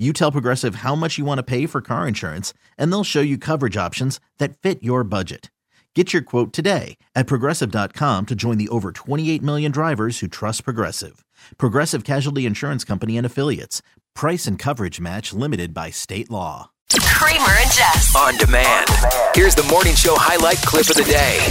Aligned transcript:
You 0.00 0.14
tell 0.14 0.32
Progressive 0.32 0.76
how 0.76 0.94
much 0.94 1.18
you 1.18 1.26
want 1.26 1.40
to 1.40 1.42
pay 1.42 1.66
for 1.66 1.82
car 1.82 2.08
insurance, 2.08 2.54
and 2.78 2.90
they'll 2.90 3.04
show 3.04 3.20
you 3.20 3.36
coverage 3.36 3.76
options 3.76 4.18
that 4.38 4.56
fit 4.56 4.82
your 4.82 5.04
budget. 5.04 5.50
Get 5.94 6.14
your 6.14 6.22
quote 6.22 6.54
today 6.54 6.96
at 7.14 7.26
progressive.com 7.26 8.24
to 8.26 8.34
join 8.34 8.56
the 8.56 8.70
over 8.70 8.92
28 8.92 9.42
million 9.42 9.70
drivers 9.70 10.20
who 10.20 10.26
trust 10.26 10.64
Progressive. 10.64 11.22
Progressive 11.58 12.04
Casualty 12.04 12.46
Insurance 12.46 12.82
Company 12.82 13.18
and 13.18 13.26
Affiliates. 13.26 13.82
Price 14.14 14.46
and 14.46 14.58
coverage 14.58 15.00
match 15.00 15.34
limited 15.34 15.74
by 15.74 15.90
state 15.90 16.30
law. 16.30 16.70
Kramer 16.98 17.52
and 17.60 17.70
Jess. 17.70 18.16
On 18.16 18.34
demand. 18.38 18.88
Here's 19.34 19.54
the 19.54 19.64
morning 19.64 19.94
show 19.96 20.14
highlight 20.16 20.56
clip 20.58 20.88
of 20.88 20.96
the 20.96 21.04
day. 21.04 21.46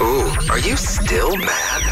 Ooh, 0.00 0.30
are 0.52 0.60
you 0.60 0.76
still 0.76 1.36
mad? 1.36 1.82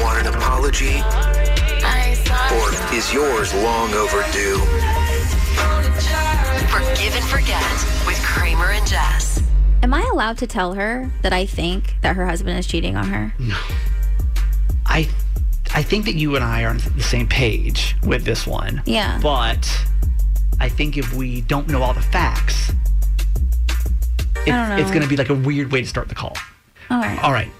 Want 0.00 0.24
an 0.24 0.32
apology? 0.32 1.41
Or 1.84 2.94
is 2.94 3.12
yours 3.12 3.52
long 3.54 3.92
overdue? 3.94 4.58
Forgive 6.68 7.14
and 7.14 7.24
forget 7.24 7.62
with 8.06 8.20
Kramer 8.22 8.70
and 8.70 8.86
Jess. 8.86 9.42
Am 9.82 9.92
I 9.92 10.02
allowed 10.12 10.38
to 10.38 10.46
tell 10.46 10.74
her 10.74 11.10
that 11.22 11.32
I 11.32 11.44
think 11.46 11.96
that 12.02 12.14
her 12.16 12.26
husband 12.26 12.58
is 12.58 12.66
cheating 12.66 12.96
on 12.96 13.08
her? 13.08 13.34
No. 13.38 13.56
I 14.86 15.08
I 15.74 15.82
think 15.82 16.04
that 16.04 16.14
you 16.14 16.36
and 16.36 16.44
I 16.44 16.64
are 16.64 16.70
on 16.70 16.78
the 16.96 17.02
same 17.02 17.26
page 17.26 17.96
with 18.04 18.24
this 18.24 18.46
one. 18.46 18.82
Yeah. 18.84 19.18
But 19.22 19.68
I 20.60 20.68
think 20.68 20.96
if 20.96 21.12
we 21.14 21.40
don't 21.42 21.68
know 21.68 21.82
all 21.82 21.94
the 21.94 22.02
facts, 22.02 22.70
it's, 23.68 24.46
don't 24.46 24.68
know. 24.68 24.76
it's 24.76 24.90
going 24.90 25.02
to 25.02 25.08
be 25.08 25.16
like 25.16 25.30
a 25.30 25.34
weird 25.34 25.72
way 25.72 25.80
to 25.80 25.86
start 25.86 26.08
the 26.08 26.14
call. 26.14 26.36
All 26.90 26.98
right. 27.00 27.22
All 27.24 27.32
right. 27.32 27.50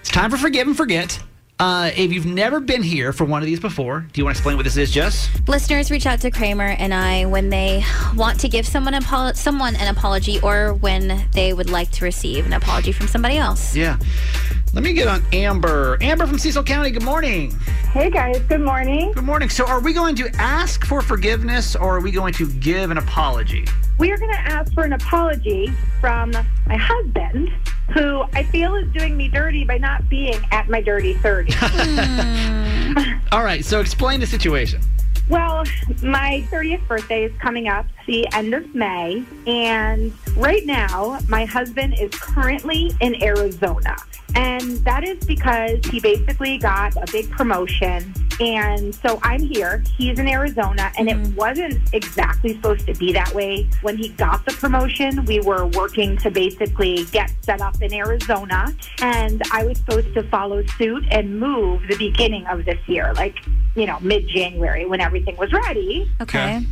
It's 0.00 0.10
time 0.10 0.30
for 0.30 0.36
Forgive 0.36 0.66
and 0.66 0.76
Forget. 0.76 1.18
Uh, 1.62 1.92
if 1.96 2.12
you've 2.12 2.26
never 2.26 2.58
been 2.58 2.82
here 2.82 3.12
for 3.12 3.24
one 3.24 3.40
of 3.40 3.46
these 3.46 3.60
before, 3.60 4.00
do 4.12 4.20
you 4.20 4.24
want 4.24 4.34
to 4.34 4.40
explain 4.40 4.56
what 4.56 4.64
this 4.64 4.76
is, 4.76 4.90
Jess? 4.90 5.28
Listeners 5.46 5.92
reach 5.92 6.06
out 6.06 6.20
to 6.22 6.30
Kramer 6.32 6.70
and 6.76 6.92
I 6.92 7.26
when 7.26 7.50
they 7.50 7.84
want 8.16 8.40
to 8.40 8.48
give 8.48 8.66
someone, 8.66 8.94
apo- 8.94 9.34
someone 9.34 9.76
an 9.76 9.86
apology 9.86 10.40
or 10.40 10.74
when 10.74 11.24
they 11.30 11.52
would 11.52 11.70
like 11.70 11.92
to 11.92 12.04
receive 12.04 12.46
an 12.46 12.52
apology 12.52 12.90
from 12.90 13.06
somebody 13.06 13.36
else. 13.36 13.76
Yeah. 13.76 13.96
Let 14.74 14.84
me 14.84 14.94
get 14.94 15.06
on 15.06 15.22
Amber. 15.34 15.98
Amber 16.00 16.26
from 16.26 16.38
Cecil 16.38 16.62
County, 16.64 16.90
good 16.90 17.02
morning. 17.02 17.50
Hey 17.92 18.08
guys, 18.08 18.38
good 18.48 18.62
morning. 18.62 19.12
Good 19.12 19.24
morning. 19.24 19.50
So, 19.50 19.66
are 19.66 19.80
we 19.80 19.92
going 19.92 20.16
to 20.16 20.30
ask 20.36 20.86
for 20.86 21.02
forgiveness 21.02 21.76
or 21.76 21.98
are 21.98 22.00
we 22.00 22.10
going 22.10 22.32
to 22.34 22.50
give 22.52 22.90
an 22.90 22.96
apology? 22.96 23.66
We 23.98 24.10
are 24.12 24.16
going 24.16 24.32
to 24.32 24.40
ask 24.40 24.72
for 24.72 24.84
an 24.84 24.94
apology 24.94 25.70
from 26.00 26.32
my 26.66 26.76
husband, 26.76 27.50
who 27.92 28.22
I 28.32 28.44
feel 28.44 28.74
is 28.76 28.90
doing 28.92 29.14
me 29.14 29.28
dirty 29.28 29.64
by 29.64 29.76
not 29.76 30.08
being 30.08 30.40
at 30.52 30.70
my 30.70 30.80
dirty 30.80 31.12
30. 31.14 31.52
All 33.32 33.44
right. 33.44 33.62
So, 33.62 33.78
explain 33.78 34.20
the 34.20 34.26
situation. 34.26 34.80
well, 35.28 35.64
my 36.02 36.46
30th 36.50 36.88
birthday 36.88 37.24
is 37.24 37.32
coming 37.40 37.68
up 37.68 37.84
the 38.06 38.26
end 38.32 38.54
of 38.54 38.74
May, 38.74 39.22
and 39.46 40.14
right 40.34 40.64
now 40.64 41.18
my 41.28 41.44
husband 41.44 41.94
is 42.00 42.10
currently 42.12 42.90
in 43.02 43.22
Arizona. 43.22 43.96
And 44.34 44.78
that 44.84 45.04
is 45.04 45.24
because 45.24 45.84
he 45.86 46.00
basically 46.00 46.58
got 46.58 46.96
a 46.96 47.10
big 47.12 47.30
promotion. 47.30 48.12
And 48.40 48.94
so 48.94 49.20
I'm 49.22 49.40
here. 49.40 49.84
He's 49.96 50.18
in 50.18 50.26
Arizona. 50.26 50.90
And 50.98 51.08
it 51.08 51.16
mm-hmm. 51.16 51.34
wasn't 51.36 51.80
exactly 51.92 52.54
supposed 52.54 52.86
to 52.86 52.94
be 52.94 53.12
that 53.12 53.32
way. 53.34 53.68
When 53.82 53.96
he 53.96 54.08
got 54.10 54.44
the 54.44 54.52
promotion, 54.52 55.24
we 55.26 55.40
were 55.40 55.66
working 55.66 56.16
to 56.18 56.30
basically 56.30 57.04
get 57.06 57.32
set 57.42 57.60
up 57.60 57.80
in 57.82 57.92
Arizona. 57.92 58.74
And 59.00 59.42
I 59.52 59.64
was 59.64 59.78
supposed 59.78 60.12
to 60.14 60.22
follow 60.24 60.64
suit 60.78 61.04
and 61.10 61.38
move 61.38 61.82
the 61.88 61.96
beginning 61.96 62.46
of 62.46 62.64
this 62.64 62.78
year, 62.86 63.12
like, 63.14 63.36
you 63.74 63.86
know, 63.86 63.98
mid 64.00 64.28
January 64.28 64.86
when 64.86 65.00
everything 65.00 65.36
was 65.36 65.52
ready. 65.52 66.10
Okay. 66.20 66.64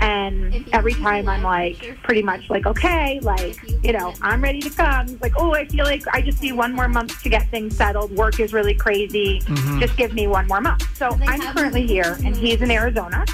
And 0.00 0.68
every 0.72 0.94
time 0.94 1.28
I'm 1.28 1.42
like, 1.42 1.96
pretty 2.02 2.22
much 2.22 2.50
like, 2.50 2.66
okay, 2.66 3.20
like, 3.20 3.56
you 3.84 3.92
know, 3.92 4.12
I'm 4.20 4.42
ready 4.42 4.60
to 4.60 4.70
come. 4.70 5.06
He's 5.06 5.20
like, 5.20 5.34
oh, 5.36 5.54
I 5.54 5.66
feel 5.66 5.84
like 5.84 6.02
I 6.12 6.20
just 6.20 6.42
need 6.42 6.54
one 6.54 6.74
more 6.74 6.88
month 6.88 7.22
to 7.22 7.28
get 7.28 7.48
things 7.50 7.76
settled. 7.76 8.10
Work 8.10 8.40
is 8.40 8.52
really 8.52 8.74
crazy. 8.74 9.40
Mm-hmm. 9.40 9.78
Just 9.78 9.96
give 9.96 10.12
me 10.12 10.26
one 10.26 10.48
more 10.48 10.60
month. 10.60 10.96
So 10.96 11.16
I'm 11.22 11.40
currently 11.54 11.86
here, 11.86 12.18
and 12.24 12.36
he's 12.36 12.62
in 12.62 12.70
Arizona. 12.70 13.24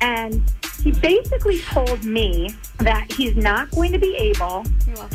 And 0.00 0.42
he 0.82 0.92
basically 0.92 1.60
told 1.62 2.04
me 2.04 2.54
that 2.78 3.10
he's 3.12 3.36
not 3.36 3.70
going 3.70 3.92
to 3.92 3.98
be 3.98 4.14
able 4.16 4.64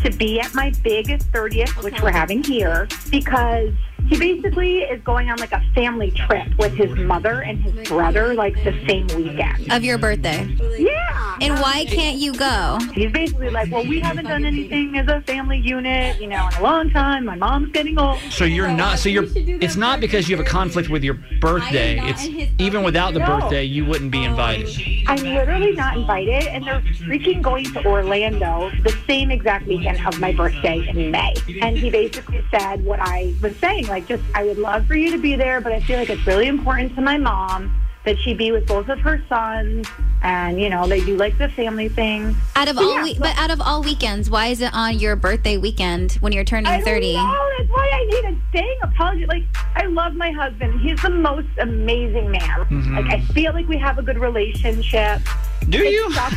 to 0.03 0.09
be 0.11 0.39
at 0.39 0.53
my 0.53 0.71
big 0.83 1.07
30th, 1.07 1.83
which 1.83 2.01
we're 2.01 2.11
having 2.11 2.43
here, 2.43 2.87
because 3.11 3.73
he 4.07 4.17
basically 4.17 4.79
is 4.79 5.01
going 5.03 5.29
on 5.29 5.37
like 5.37 5.51
a 5.51 5.61
family 5.75 6.09
trip 6.11 6.47
with 6.57 6.73
his 6.73 6.91
mother 6.97 7.41
and 7.41 7.61
his 7.61 7.87
brother, 7.87 8.33
like 8.33 8.55
the 8.63 8.73
same 8.87 9.05
weekend. 9.07 9.71
Of 9.71 9.83
your 9.83 9.97
birthday. 9.97 10.45
Yeah. 10.77 11.37
And 11.41 11.59
why 11.59 11.85
can't 11.85 12.17
you 12.17 12.33
go? 12.33 12.79
He's 12.93 13.11
basically 13.11 13.49
like, 13.49 13.71
well, 13.71 13.85
we 13.85 13.99
haven't 13.99 14.25
done 14.25 14.45
anything 14.45 14.97
as 14.97 15.07
a 15.07 15.21
family 15.21 15.59
unit, 15.59 16.19
you 16.19 16.27
know, 16.27 16.47
in 16.47 16.57
a 16.57 16.63
long 16.63 16.89
time. 16.89 17.25
My 17.25 17.35
mom's 17.35 17.71
getting 17.71 17.99
old. 17.99 18.19
So 18.29 18.45
you're 18.45 18.71
not. 18.71 18.99
So 18.99 19.09
you're. 19.09 19.25
It's 19.35 19.75
not 19.75 19.99
because 19.99 20.27
you 20.27 20.35
have 20.35 20.45
a 20.45 20.49
conflict 20.49 20.89
with 20.89 21.03
your 21.03 21.17
birthday. 21.39 21.99
It's 22.01 22.25
even 22.57 22.83
without 22.83 23.13
the 23.13 23.19
birthday, 23.19 23.63
you 23.63 23.85
wouldn't 23.85 24.11
be 24.11 24.23
invited. 24.23 24.69
I'm 25.07 25.23
literally 25.23 25.73
not 25.73 25.97
invited, 25.97 26.47
and 26.47 26.65
they're 26.65 26.81
freaking 26.81 27.41
going 27.49 27.65
to 27.73 27.83
Orlando 27.85 28.69
the 28.83 28.95
same 29.07 29.31
exact 29.31 29.65
weekend 29.65 30.05
of 30.05 30.19
my 30.19 30.31
birthday 30.31 30.87
in 30.87 31.09
May. 31.09 31.33
And 31.61 31.75
he 31.75 31.89
basically 31.89 32.43
said 32.51 32.85
what 32.85 32.99
I 33.01 33.33
was 33.41 33.55
saying, 33.57 33.87
like, 33.87 34.07
just 34.07 34.23
I 34.35 34.43
would 34.43 34.59
love 34.59 34.85
for 34.85 34.95
you 34.95 35.09
to 35.11 35.17
be 35.17 35.35
there, 35.35 35.59
but 35.59 35.71
I 35.71 35.79
feel 35.79 35.97
like 35.97 36.11
it's 36.11 36.25
really 36.27 36.47
important 36.47 36.93
to 36.95 37.01
my 37.01 37.17
mom 37.17 37.73
that 38.09 38.17
she 38.23 38.33
be 38.33 38.51
with 38.51 38.65
both 38.65 38.89
of 38.89 38.99
her 39.01 39.21
sons, 39.29 39.87
and 40.23 40.59
you 40.59 40.67
know 40.69 40.87
they 40.87 40.99
do 41.05 41.15
like 41.15 41.37
the 41.37 41.47
family 41.49 41.89
thing. 41.89 42.35
Out 42.55 42.67
of 42.67 42.75
So, 42.77 42.83
all 42.83 42.95
yeah, 42.97 43.03
we- 43.03 43.13
but- 43.13 43.21
but 43.35 43.37
out 43.37 43.51
of 43.51 43.61
all 43.61 43.83
weekends, 43.83 44.29
why 44.31 44.47
is 44.47 44.61
it 44.61 44.73
on 44.73 44.97
your 44.99 45.15
birthday 45.15 45.57
weekend 45.57 46.13
when 46.13 46.31
you're 46.33 46.43
turning 46.43 46.71
I 46.71 46.81
30? 46.81 47.13
know. 47.13 47.49
That's 47.57 47.69
why 47.69 47.89
I 47.93 48.05
need 48.05 48.25
a 48.35 48.37
dang 48.57 48.77
apology. 48.81 49.25
Like, 49.27 49.43
I 49.75 49.85
love 49.85 50.15
my 50.15 50.31
husband. 50.31 50.79
He's 50.81 50.99
the 51.03 51.11
most 51.11 51.47
amazing 51.59 52.31
man. 52.31 52.41
Mm-hmm. 52.41 52.95
Like, 52.97 53.05
I 53.13 53.19
feel 53.33 53.53
like 53.53 53.67
we 53.67 53.77
have 53.77 53.99
a 53.99 54.01
good 54.01 54.17
relationship. 54.17 55.21
Do 55.69 55.83
It 55.83 55.91
you? 55.93 56.11
sucks. 56.13 56.35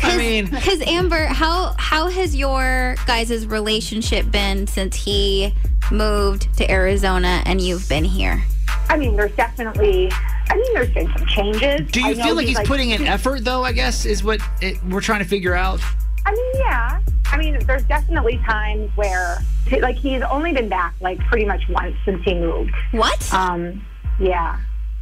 I 0.02 0.16
mean, 0.16 0.46
Because 0.50 0.80
Amber, 0.86 1.26
how 1.26 1.74
how 1.78 2.08
has 2.08 2.34
your 2.34 2.96
guys' 3.06 3.46
relationship 3.46 4.30
been 4.30 4.66
since 4.66 4.96
he 4.96 5.52
moved 5.90 6.48
to 6.56 6.70
Arizona 6.70 7.42
and 7.44 7.60
you've 7.60 7.86
been 7.90 8.04
here? 8.04 8.42
I 8.88 8.96
mean, 8.96 9.16
there's 9.16 9.32
definitely. 9.32 10.10
I 10.50 10.56
mean, 10.56 10.74
there's 10.74 10.90
been 10.90 11.08
some 11.16 11.26
changes. 11.26 11.90
do 11.90 12.00
you 12.00 12.14
know 12.14 12.24
feel 12.24 12.34
like 12.34 12.46
he's 12.46 12.60
putting 12.60 12.90
in 12.90 13.06
effort, 13.06 13.44
though? 13.44 13.62
I 13.62 13.72
guess 13.72 14.06
is 14.06 14.24
what 14.24 14.40
it, 14.62 14.82
we're 14.84 15.00
trying 15.02 15.22
to 15.22 15.28
figure 15.28 15.54
out. 15.54 15.80
I 16.24 16.32
mean, 16.32 16.52
yeah. 16.54 17.00
I 17.26 17.36
mean, 17.36 17.58
there's 17.66 17.84
definitely 17.84 18.38
times 18.38 18.90
where, 18.96 19.38
like, 19.80 19.96
he's 19.96 20.22
only 20.22 20.52
been 20.52 20.68
back 20.68 20.94
like 21.00 21.18
pretty 21.26 21.44
much 21.44 21.68
once 21.68 21.94
since 22.04 22.22
he 22.24 22.34
moved. 22.34 22.72
What? 22.92 23.32
Um, 23.34 23.84
yeah, 24.18 24.58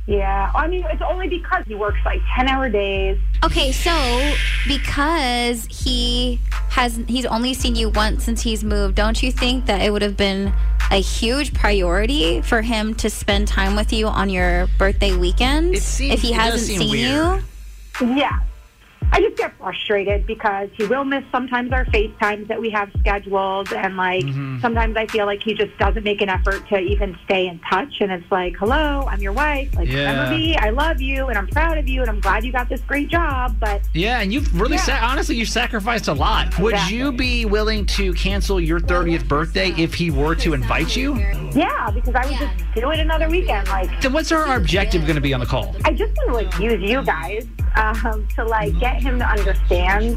yeah. 0.06 0.50
I 0.54 0.66
mean, 0.66 0.84
it's 0.90 1.02
only 1.02 1.28
because 1.28 1.64
he 1.66 1.76
works 1.76 1.98
like 2.04 2.20
ten 2.36 2.48
hour 2.48 2.68
days. 2.68 3.18
Okay, 3.44 3.70
so 3.70 4.34
because 4.66 5.66
he 5.66 6.40
has 6.70 7.00
he's 7.06 7.26
only 7.26 7.54
seen 7.54 7.76
you 7.76 7.90
once 7.90 8.24
since 8.24 8.42
he's 8.42 8.64
moved, 8.64 8.96
don't 8.96 9.22
you 9.22 9.30
think 9.30 9.66
that 9.66 9.80
it 9.80 9.92
would 9.92 10.02
have 10.02 10.16
been 10.16 10.52
a 10.90 11.00
huge 11.00 11.52
priority 11.52 12.40
for 12.42 12.62
him 12.62 12.94
to 12.96 13.10
spend 13.10 13.48
time 13.48 13.76
with 13.76 13.92
you 13.92 14.06
on 14.06 14.30
your 14.30 14.68
birthday 14.78 15.16
weekend 15.16 15.74
It 15.74 15.82
seems- 15.82 16.14
if 16.14 16.22
he 16.22 16.30
it 16.32 16.34
hasn't 16.36 16.78
seen 16.78 16.90
weird. 16.90 17.42
you? 18.00 18.16
Yeah. 18.16 18.40
I 19.16 19.20
just 19.20 19.36
get 19.38 19.56
frustrated 19.56 20.26
because 20.26 20.68
he 20.76 20.84
will 20.84 21.04
miss 21.04 21.24
sometimes 21.32 21.72
our 21.72 21.86
FaceTimes 21.86 22.48
that 22.48 22.60
we 22.60 22.68
have 22.70 22.90
scheduled. 23.00 23.72
And 23.72 23.96
like 23.96 24.24
Mm-hmm. 24.26 24.60
sometimes 24.60 24.94
I 24.96 25.06
feel 25.06 25.24
like 25.24 25.42
he 25.42 25.54
just 25.54 25.76
doesn't 25.78 26.02
make 26.04 26.20
an 26.20 26.28
effort 26.28 26.68
to 26.68 26.78
even 26.78 27.16
stay 27.24 27.46
in 27.46 27.58
touch. 27.60 28.00
And 28.00 28.12
it's 28.12 28.30
like, 28.30 28.54
hello, 28.58 29.06
I'm 29.08 29.20
your 29.22 29.32
wife. 29.32 29.74
Like, 29.74 29.88
Yeah. 29.88 30.10
remember 30.10 30.30
me? 30.36 30.56
I 30.56 30.68
love 30.70 31.00
you 31.00 31.28
and 31.28 31.38
I'm 31.38 31.46
proud 31.48 31.78
of 31.78 31.88
you 31.88 32.02
and 32.02 32.10
I'm 32.10 32.20
glad 32.20 32.44
you 32.44 32.52
got 32.52 32.68
this 32.68 32.80
great 32.82 33.08
job. 33.08 33.56
But 33.58 33.80
Yeah, 33.94 34.20
and 34.20 34.32
you've 34.34 34.58
really, 34.60 34.76
Yeah. 34.76 34.82
sa- 34.82 34.98
honestly, 35.10 35.36
you've 35.36 35.48
sacrificed 35.48 36.08
a 36.08 36.12
lot. 36.14 36.58
Would 36.58 36.74
Exactly. 36.74 36.98
you 36.98 37.12
be 37.12 37.44
willing 37.46 37.86
to 37.86 38.12
cancel 38.12 38.60
your 38.60 38.80
30th 38.80 39.26
birthday 39.26 39.72
if 39.78 39.94
he 39.94 40.10
were 40.10 40.34
to 40.36 40.52
invite 40.52 40.94
you? 40.94 41.14
yeah, 41.54 41.90
because 41.90 42.14
I 42.14 42.26
would 42.26 42.36
just 42.38 42.52
do 42.74 42.90
it 42.90 42.98
another 43.00 43.30
weekend. 43.30 43.66
Like, 43.68 43.88
Then 44.02 44.12
what's 44.12 44.30
our 44.30 44.56
objective 44.56 45.02
going 45.06 45.14
to 45.16 45.22
be 45.22 45.32
on 45.32 45.40
the 45.40 45.46
call? 45.46 45.74
I 45.86 45.92
just 45.92 46.12
want 46.18 46.28
to 46.28 46.34
like 46.34 46.58
use 46.58 46.82
you 46.90 47.02
guys 47.02 47.46
um, 47.76 48.26
to 48.34 48.44
like 48.44 48.78
get 48.78 49.02
him 49.02 49.18
to 49.18 49.24
understand 49.24 50.16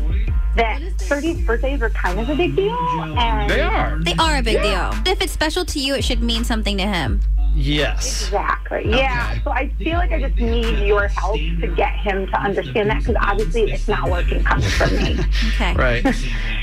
that 0.56 0.81
30th 0.97 1.45
birthdays 1.45 1.81
are 1.81 1.89
kind 1.91 2.19
of 2.19 2.29
a 2.29 2.35
big 2.35 2.56
deal. 2.56 2.73
And 2.73 3.50
They 3.50 3.61
are. 3.61 4.00
They 4.03 4.13
are 4.13 4.38
a 4.38 4.41
big 4.41 4.61
deal. 4.61 4.91
If 5.06 5.21
it's 5.21 5.31
special 5.31 5.65
to 5.65 5.79
you, 5.79 5.95
it 5.95 6.03
should 6.03 6.21
mean 6.21 6.44
something 6.44 6.77
to 6.77 6.85
him. 6.88 7.21
Yes. 7.55 8.23
Exactly. 8.23 8.89
Yeah. 8.89 9.41
So 9.43 9.51
I 9.51 9.69
feel 9.77 9.97
like 9.97 10.11
I 10.11 10.19
just 10.21 10.35
need 10.37 10.87
your 10.87 11.07
help 11.07 11.35
to 11.35 11.73
get 11.75 11.93
him 11.95 12.27
to 12.27 12.39
understand 12.39 12.89
that 12.89 12.99
because 12.99 13.15
obviously 13.21 13.71
it's 13.71 13.87
not 13.87 14.09
working 14.09 14.43
coming 14.43 14.69
from 14.69 14.95
me. 14.95 15.19
Okay. 15.59 15.73
Right. 15.73 16.05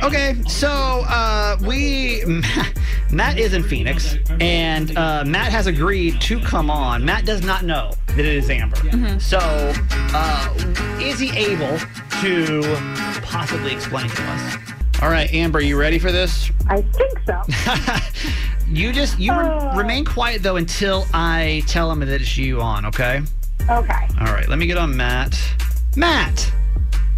Okay, 0.02 0.36
so 0.48 0.68
uh, 1.08 1.56
we 1.66 2.22
Matt 3.12 3.38
is 3.38 3.52
in 3.52 3.62
Phoenix, 3.62 4.16
and 4.40 4.96
uh, 4.96 5.22
Matt 5.26 5.52
has 5.52 5.66
agreed 5.66 6.20
to 6.22 6.40
come 6.40 6.70
on. 6.70 7.04
Matt 7.04 7.26
does 7.26 7.42
not 7.42 7.64
know 7.64 7.92
that 8.08 8.18
it 8.18 8.24
is 8.26 8.48
Amber. 8.48 9.20
So, 9.20 9.38
uh, 9.42 10.54
is 11.00 11.18
he 11.18 11.30
able 11.36 11.78
to 12.22 12.62
possibly 13.22 13.72
explain 13.72 14.08
to 14.08 14.22
us? 14.22 14.56
All 15.02 15.10
right, 15.10 15.32
Amber, 15.34 15.60
you 15.60 15.78
ready 15.78 15.98
for 15.98 16.10
this? 16.10 16.50
I 16.68 16.80
think 16.80 17.18
so. 17.26 17.42
You 18.68 18.92
just 18.92 19.18
you 19.18 19.32
re- 19.32 19.46
Oh. 19.48 19.76
remain 19.76 20.04
quiet 20.04 20.42
though 20.42 20.56
until 20.56 21.06
I 21.14 21.62
tell 21.66 21.90
him 21.90 22.00
that 22.00 22.08
it's 22.20 22.36
you 22.36 22.60
on. 22.60 22.84
Okay. 22.86 23.22
Okay. 23.68 24.08
All 24.20 24.26
right. 24.32 24.48
Let 24.48 24.58
me 24.58 24.66
get 24.66 24.76
on 24.78 24.96
Matt. 24.96 25.38
Matt. 25.96 26.52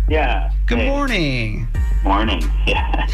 Yeah. 0.08 0.50
Good 0.66 0.78
Hey, 0.78 0.88
morning. 0.88 1.68
Morning. 2.04 2.42
Yeah. 2.66 3.06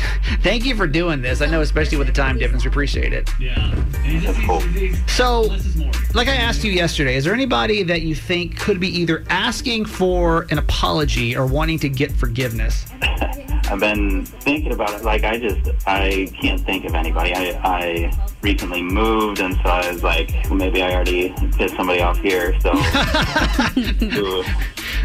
Thank 0.42 0.64
you 0.64 0.74
for 0.74 0.86
doing 0.88 1.22
this. 1.22 1.40
I 1.40 1.46
know, 1.46 1.60
especially 1.60 1.96
with 1.96 2.08
the 2.08 2.12
time 2.12 2.38
difference, 2.38 2.64
we 2.64 2.68
appreciate 2.70 3.12
it. 3.12 3.30
That's 3.40 4.38
cool. 4.44 4.60
So, 5.06 5.42
like 6.12 6.26
I 6.28 6.34
asked 6.34 6.64
you 6.64 6.72
yesterday, 6.72 7.14
is 7.16 7.24
there 7.24 7.32
anybody 7.34 7.82
that 7.84 8.02
you 8.02 8.14
think 8.16 8.58
could 8.58 8.80
be 8.80 8.88
either 9.00 9.24
asking 9.30 9.84
for 9.84 10.46
an 10.50 10.58
apology 10.58 11.36
or 11.36 11.46
wanting 11.46 11.78
to 11.80 11.88
get 11.88 12.10
forgiveness? 12.12 12.84
I've 13.70 13.80
been 13.80 14.24
thinking 14.24 14.72
about 14.72 14.92
it. 14.94 15.04
Like, 15.04 15.24
I 15.24 15.38
just, 15.38 15.70
I 15.86 16.28
can't 16.40 16.60
think 16.60 16.84
of 16.84 16.94
anybody. 16.94 17.34
I, 17.34 17.60
I 17.64 18.12
recently 18.42 18.82
moved, 18.82 19.40
and 19.40 19.54
so 19.54 19.62
I 19.62 19.90
was 19.90 20.02
like, 20.02 20.30
well, 20.44 20.54
maybe 20.54 20.82
I 20.82 20.92
already 20.92 21.32
pissed 21.56 21.74
somebody 21.76 22.00
off 22.00 22.18
here. 22.18 22.58
So, 22.60 22.72
who, 22.76 24.42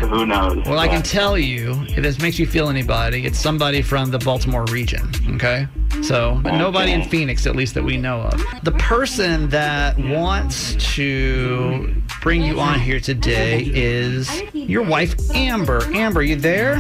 who 0.08 0.26
knows? 0.26 0.66
Well, 0.66 0.80
I 0.80 0.88
can 0.88 1.02
tell 1.02 1.38
you, 1.38 1.74
if 1.90 2.04
this 2.04 2.20
makes 2.20 2.38
you 2.38 2.46
feel 2.46 2.70
anybody, 2.70 3.26
it's 3.26 3.40
somebody 3.40 3.82
from 3.82 4.12
the 4.12 4.20
Baltimore 4.20 4.66
region, 4.66 5.10
okay? 5.36 5.68
So, 6.02 6.40
but 6.42 6.58
nobody 6.58 6.92
in 6.92 7.04
Phoenix, 7.04 7.48
at 7.48 7.56
least 7.56 7.74
that 7.74 7.84
we 7.84 7.98
know 7.98 8.22
of. 8.22 8.44
The 8.64 8.72
person 8.74 9.50
that 9.50 9.98
wants 9.98 10.76
to 10.96 11.94
bring 12.22 12.42
you 12.42 12.60
on 12.60 12.80
here 12.80 13.00
today 13.00 13.64
is 13.74 14.30
your 14.54 14.84
wife, 14.84 15.16
Amber. 15.34 15.82
Amber, 15.94 16.22
you 16.22 16.36
there? 16.36 16.76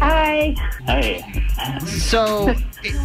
Hi. 0.00 0.54
Hey. 0.86 1.44
So, 1.80 2.54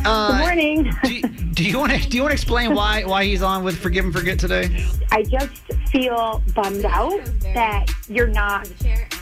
uh, 0.06 0.32
Good 0.32 0.40
morning. 0.40 0.94
do, 1.04 1.22
do 1.22 1.64
you 1.64 1.80
want 1.80 1.92
to 1.94 2.10
do 2.10 2.18
you 2.18 2.24
want 2.24 2.32
to 2.32 2.36
explain 2.36 2.76
why 2.76 3.04
why 3.04 3.26
he's 3.26 3.42
on 3.42 3.64
with 3.64 3.78
Forgive 3.78 4.06
and 4.06 4.14
Forget 4.14 4.40
today? 4.40 4.86
I 5.12 5.24
just 5.24 5.62
feel 5.92 6.44
bummed 6.54 6.86
out 6.86 7.24
that 7.54 7.92
you're 8.08 8.28
not 8.28 8.70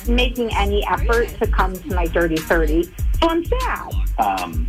making 0.07 0.53
any 0.55 0.85
effort 0.87 1.29
to 1.39 1.47
come 1.47 1.73
to 1.73 1.95
my 1.95 2.07
dirty 2.07 2.37
30. 2.37 2.83
So 2.83 3.29
I'm 3.29 3.45
sad. 3.45 3.93
Um, 4.17 4.67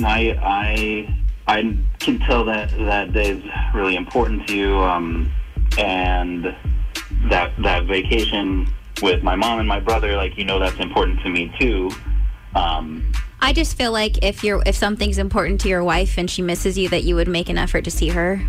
I, 0.00 0.38
I, 0.42 1.18
I 1.46 1.78
can 1.98 2.18
tell 2.20 2.44
that 2.46 2.70
that 2.70 3.12
day's 3.12 3.42
really 3.74 3.96
important 3.96 4.46
to 4.48 4.56
you, 4.56 4.78
um, 4.78 5.30
and 5.78 6.54
that 7.30 7.52
that 7.62 7.84
vacation 7.84 8.68
with 9.02 9.22
my 9.22 9.36
mom 9.36 9.58
and 9.58 9.68
my 9.68 9.80
brother, 9.80 10.16
like 10.16 10.36
you 10.36 10.44
know, 10.44 10.58
that's 10.58 10.78
important 10.78 11.20
to 11.20 11.28
me 11.28 11.52
too. 11.58 11.90
Um, 12.54 13.12
I 13.40 13.52
just 13.52 13.76
feel 13.76 13.92
like 13.92 14.22
if 14.24 14.42
you're 14.42 14.62
if 14.66 14.76
something's 14.76 15.18
important 15.18 15.60
to 15.62 15.68
your 15.68 15.84
wife 15.84 16.18
and 16.18 16.30
she 16.30 16.42
misses 16.42 16.78
you, 16.78 16.88
that 16.88 17.04
you 17.04 17.14
would 17.14 17.28
make 17.28 17.48
an 17.48 17.58
effort 17.58 17.84
to 17.84 17.90
see 17.90 18.08
her. 18.08 18.40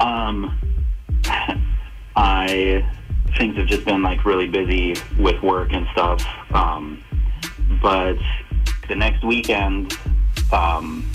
um, 0.00 0.58
I 2.16 2.84
things 3.36 3.56
have 3.56 3.66
just 3.66 3.84
been 3.84 4.02
like 4.02 4.24
really 4.24 4.46
busy 4.46 4.94
with 5.18 5.42
work 5.42 5.72
and 5.72 5.86
stuff. 5.92 6.24
Um, 6.52 7.02
but 7.82 8.16
the 8.88 8.94
next 8.94 9.24
weekend, 9.24 9.98
um, 10.52 11.10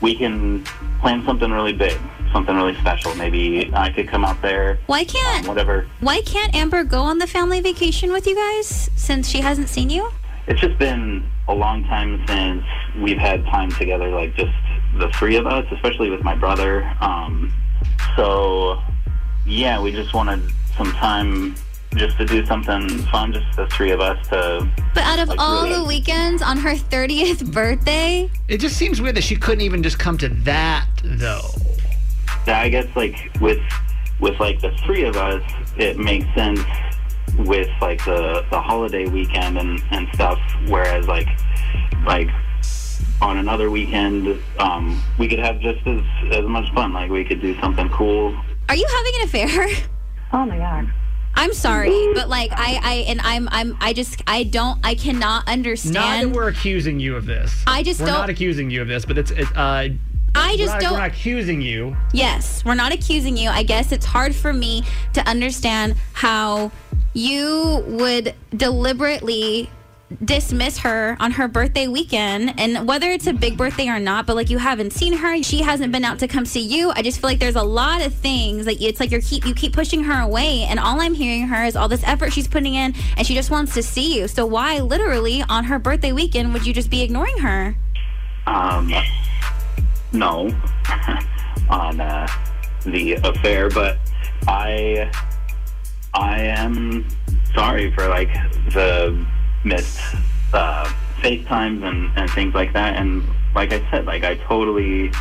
we 0.00 0.14
can 0.16 0.64
plan 1.00 1.24
something 1.24 1.50
really 1.50 1.72
big, 1.72 1.98
something 2.32 2.54
really 2.56 2.74
special. 2.76 3.14
Maybe 3.14 3.70
I 3.74 3.90
could 3.90 4.08
come 4.08 4.24
out 4.24 4.40
there, 4.42 4.78
Why 4.86 5.00
um, 5.00 5.06
can't 5.06 5.48
whatever. 5.48 5.86
Why 6.00 6.20
can't 6.22 6.54
Amber 6.54 6.84
go 6.84 7.02
on 7.02 7.18
the 7.18 7.26
family 7.26 7.60
vacation 7.60 8.12
with 8.12 8.26
you 8.26 8.34
guys 8.34 8.90
since 8.96 9.28
she 9.28 9.40
hasn't 9.40 9.68
seen 9.68 9.90
you? 9.90 10.10
It's 10.46 10.60
just 10.60 10.78
been 10.78 11.24
a 11.48 11.54
long 11.54 11.84
time 11.84 12.24
since 12.26 12.64
we've 13.00 13.18
had 13.18 13.44
time 13.46 13.70
together, 13.72 14.08
like 14.10 14.34
just 14.34 14.52
the 14.98 15.08
three 15.10 15.36
of 15.36 15.46
us, 15.46 15.64
especially 15.70 16.10
with 16.10 16.22
my 16.22 16.34
brother. 16.34 16.84
Um, 17.00 17.52
so, 18.16 18.80
yeah, 19.46 19.80
we 19.80 19.92
just 19.92 20.14
wanted 20.14 20.42
some 20.76 20.92
time 20.92 21.54
just 21.94 22.16
to 22.16 22.24
do 22.24 22.44
something 22.46 22.88
fun, 23.06 23.32
just 23.32 23.54
the 23.56 23.66
three 23.68 23.90
of 23.90 24.00
us 24.00 24.26
to. 24.28 24.66
But 24.94 25.04
out 25.04 25.18
of 25.18 25.28
Like, 25.28 25.38
all 25.38 25.64
really? 25.64 25.76
the 25.76 25.84
weekends 25.84 26.40
on 26.42 26.56
her 26.58 26.74
30th 26.74 27.52
birthday, 27.52 28.30
It 28.48 28.58
just 28.58 28.76
seems 28.76 29.00
weird 29.00 29.14
that 29.16 29.24
she 29.24 29.36
couldn't 29.36 29.60
even 29.62 29.82
just 29.82 29.98
come 29.98 30.16
to 30.18 30.28
that 30.28 30.86
though. 31.04 31.42
Yeah, 32.46 32.60
I 32.60 32.68
guess 32.68 32.86
like 32.96 33.30
with 33.40 33.60
with 34.20 34.38
like 34.40 34.60
the 34.60 34.70
three 34.84 35.04
of 35.04 35.16
us, 35.16 35.42
it 35.76 35.98
makes 35.98 36.26
sense 36.34 36.60
with 37.38 37.68
like 37.80 38.04
the 38.04 38.44
the 38.50 38.60
holiday 38.60 39.06
weekend 39.06 39.58
and 39.58 39.82
and 39.90 40.08
stuff. 40.14 40.38
Whereas 40.68 41.06
like 41.08 41.28
like 42.04 42.28
on 43.20 43.38
another 43.38 43.70
weekend, 43.70 44.40
um, 44.58 45.00
we 45.18 45.28
could 45.28 45.38
have 45.38 45.60
just 45.60 45.86
as 45.86 46.02
as 46.32 46.44
much 46.46 46.72
fun. 46.74 46.92
Like 46.92 47.10
we 47.10 47.24
could 47.24 47.40
do 47.40 47.58
something 47.60 47.88
cool. 47.90 48.36
are 48.68 48.76
you 48.76 48.86
having 48.96 49.12
an 49.20 49.22
affair? 49.24 49.68
Oh 50.34 50.46
my 50.46 50.56
God. 50.56 50.90
I'm 51.34 51.52
sorry, 51.52 52.14
but 52.14 52.30
like 52.30 52.52
I, 52.52 52.80
I 52.82 52.94
and 53.06 53.20
I'm 53.20 53.50
I'm 53.52 53.76
I 53.82 53.92
just 53.92 54.22
I 54.26 54.44
don't 54.44 54.80
I 54.82 54.94
cannot 54.94 55.20
Not 55.20 55.46
that 55.46 55.52
understand. 55.52 56.34
we're 56.34 56.48
accusing 56.48 56.98
you 57.00 57.16
of 57.16 57.26
this. 57.26 57.62
I 57.66 57.82
just 57.82 58.00
we're 58.00 58.06
don't- 58.06 58.14
not 58.20 58.30
accusing 58.30 58.70
you 58.70 58.80
of 58.80 58.88
this, 58.88 59.04
but 59.04 59.18
it's 59.18 59.30
it, 59.30 59.46
uh. 59.54 59.88
I 60.34 60.52
we're 60.52 60.56
just 60.58 60.72
not, 60.74 60.80
don't 60.80 60.92
We're 60.92 60.98
not 60.98 61.10
accusing 61.10 61.60
you. 61.60 61.96
Yes, 62.12 62.64
we're 62.64 62.74
not 62.74 62.92
accusing 62.92 63.36
you. 63.36 63.50
I 63.50 63.62
guess 63.62 63.92
it's 63.92 64.06
hard 64.06 64.34
for 64.34 64.52
me 64.52 64.84
to 65.12 65.26
understand 65.28 65.96
how 66.12 66.72
you 67.14 67.84
would 67.86 68.34
deliberately 68.56 69.70
dismiss 70.24 70.78
her 70.78 71.16
on 71.20 71.30
her 71.32 71.48
birthday 71.48 71.88
weekend 71.88 72.52
and 72.58 72.86
whether 72.86 73.10
it's 73.10 73.26
a 73.26 73.32
big 73.32 73.56
birthday 73.56 73.88
or 73.88 73.98
not 73.98 74.26
but 74.26 74.36
like 74.36 74.50
you 74.50 74.58
haven't 74.58 74.92
seen 74.92 75.14
her 75.14 75.42
she 75.42 75.62
hasn't 75.62 75.90
been 75.90 76.04
out 76.04 76.18
to 76.18 76.28
come 76.28 76.44
see 76.44 76.60
you 76.60 76.90
i 76.90 77.00
just 77.00 77.18
feel 77.18 77.30
like 77.30 77.38
there's 77.38 77.56
a 77.56 77.62
lot 77.62 78.04
of 78.04 78.12
things 78.12 78.66
like 78.66 78.78
it's 78.82 79.00
like 79.00 79.10
you 79.10 79.20
keep 79.22 79.46
you 79.46 79.54
keep 79.54 79.72
pushing 79.72 80.04
her 80.04 80.20
away 80.20 80.64
and 80.64 80.78
all 80.78 81.00
i'm 81.00 81.14
hearing 81.14 81.48
her 81.48 81.64
is 81.64 81.74
all 81.76 81.88
this 81.88 82.02
effort 82.04 82.30
she's 82.30 82.46
putting 82.46 82.74
in 82.74 82.94
and 83.16 83.26
she 83.26 83.34
just 83.34 83.50
wants 83.50 83.72
to 83.72 83.82
see 83.82 84.18
you 84.18 84.28
so 84.28 84.44
why 84.44 84.78
literally 84.80 85.42
on 85.48 85.64
her 85.64 85.78
birthday 85.78 86.12
weekend 86.12 86.52
would 86.52 86.66
you 86.66 86.74
just 86.74 86.90
be 86.90 87.00
ignoring 87.00 87.38
her 87.38 87.74
Um, 88.46 88.92
no, 90.12 90.50
on 91.70 92.00
uh, 92.00 92.28
the 92.84 93.14
affair, 93.24 93.68
but 93.70 93.98
I 94.46 95.10
I 96.14 96.40
am 96.40 97.06
sorry 97.54 97.92
for 97.92 98.08
like 98.08 98.32
the 98.72 99.24
missed 99.64 100.00
uh, 100.52 100.84
FaceTimes 101.20 101.82
and, 101.84 102.10
and 102.16 102.30
things 102.30 102.54
like 102.54 102.72
that. 102.72 102.96
And 102.96 103.24
like 103.54 103.72
I 103.72 103.88
said, 103.90 104.04
like 104.04 104.24
I 104.24 104.34
totally 104.36 105.12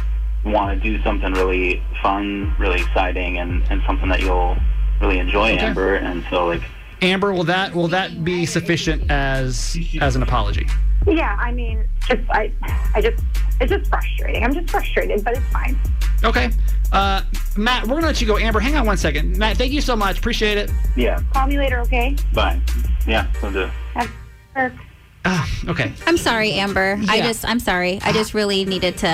want 0.44 0.82
to 0.82 0.90
do 0.90 1.02
something 1.04 1.34
really 1.34 1.82
fun, 2.02 2.54
really 2.60 2.82
exciting, 2.82 3.38
and, 3.38 3.64
and 3.70 3.82
something 3.86 4.10
that 4.10 4.22
you'll 4.22 4.58
really 5.00 5.20
enjoy, 5.20 5.52
Amber. 5.52 5.96
And 5.96 6.26
so 6.30 6.48
like 6.48 6.64
Amber, 7.02 7.34
will 7.34 7.44
that 7.46 7.74
will 7.74 7.88
that 7.90 8.24
be 8.24 8.46
sufficient 8.46 9.10
as 9.10 9.78
as 10.00 10.16
an 10.16 10.24
apology? 10.24 10.68
Yeah, 11.08 11.36
I 11.40 11.52
mean, 11.52 11.88
just 12.08 12.22
I, 12.30 12.52
I 12.94 13.02
just, 13.02 13.24
it's 13.60 13.72
just 13.72 13.90
frustrating. 13.90 14.44
I'm 14.44 14.54
just 14.54 14.70
frustrated, 14.70 15.24
but 15.24 15.36
it's 15.36 15.46
fine. 15.48 15.80
Okay. 16.24 16.52
Uh, 16.92 17.24
Matt, 17.58 17.88
we're 17.88 17.96
gonna 17.96 18.08
let 18.08 18.22
you 18.22 18.28
go. 18.28 18.38
Amber, 18.38 18.60
hang 18.60 18.76
on 18.76 18.86
one 18.86 18.98
second. 18.98 19.36
Matt, 19.38 19.58
thank 19.58 19.72
you 19.72 19.82
so 19.82 19.96
much. 19.96 20.20
Appreciate 20.20 20.58
it. 20.60 20.70
yeah, 20.96 21.20
Call 21.34 21.48
me 21.48 21.58
later, 21.58 21.80
okay? 21.80 22.16
bye. 22.34 22.60
Yeah, 23.08 23.32
we'll 23.42 23.52
do. 23.52 23.70
Have, 24.54 24.74
or, 25.26 25.32
Uh, 25.32 25.46
okay. 25.70 25.94
I'm 26.08 26.18
sorry, 26.18 26.54
Amber. 26.54 27.00
I 27.08 27.22
just, 27.22 27.46
I'm 27.46 27.60
sorry. 27.60 28.00
I 28.04 28.12
just 28.12 28.34
really 28.34 28.66
needed 28.66 28.98
to 29.00 29.08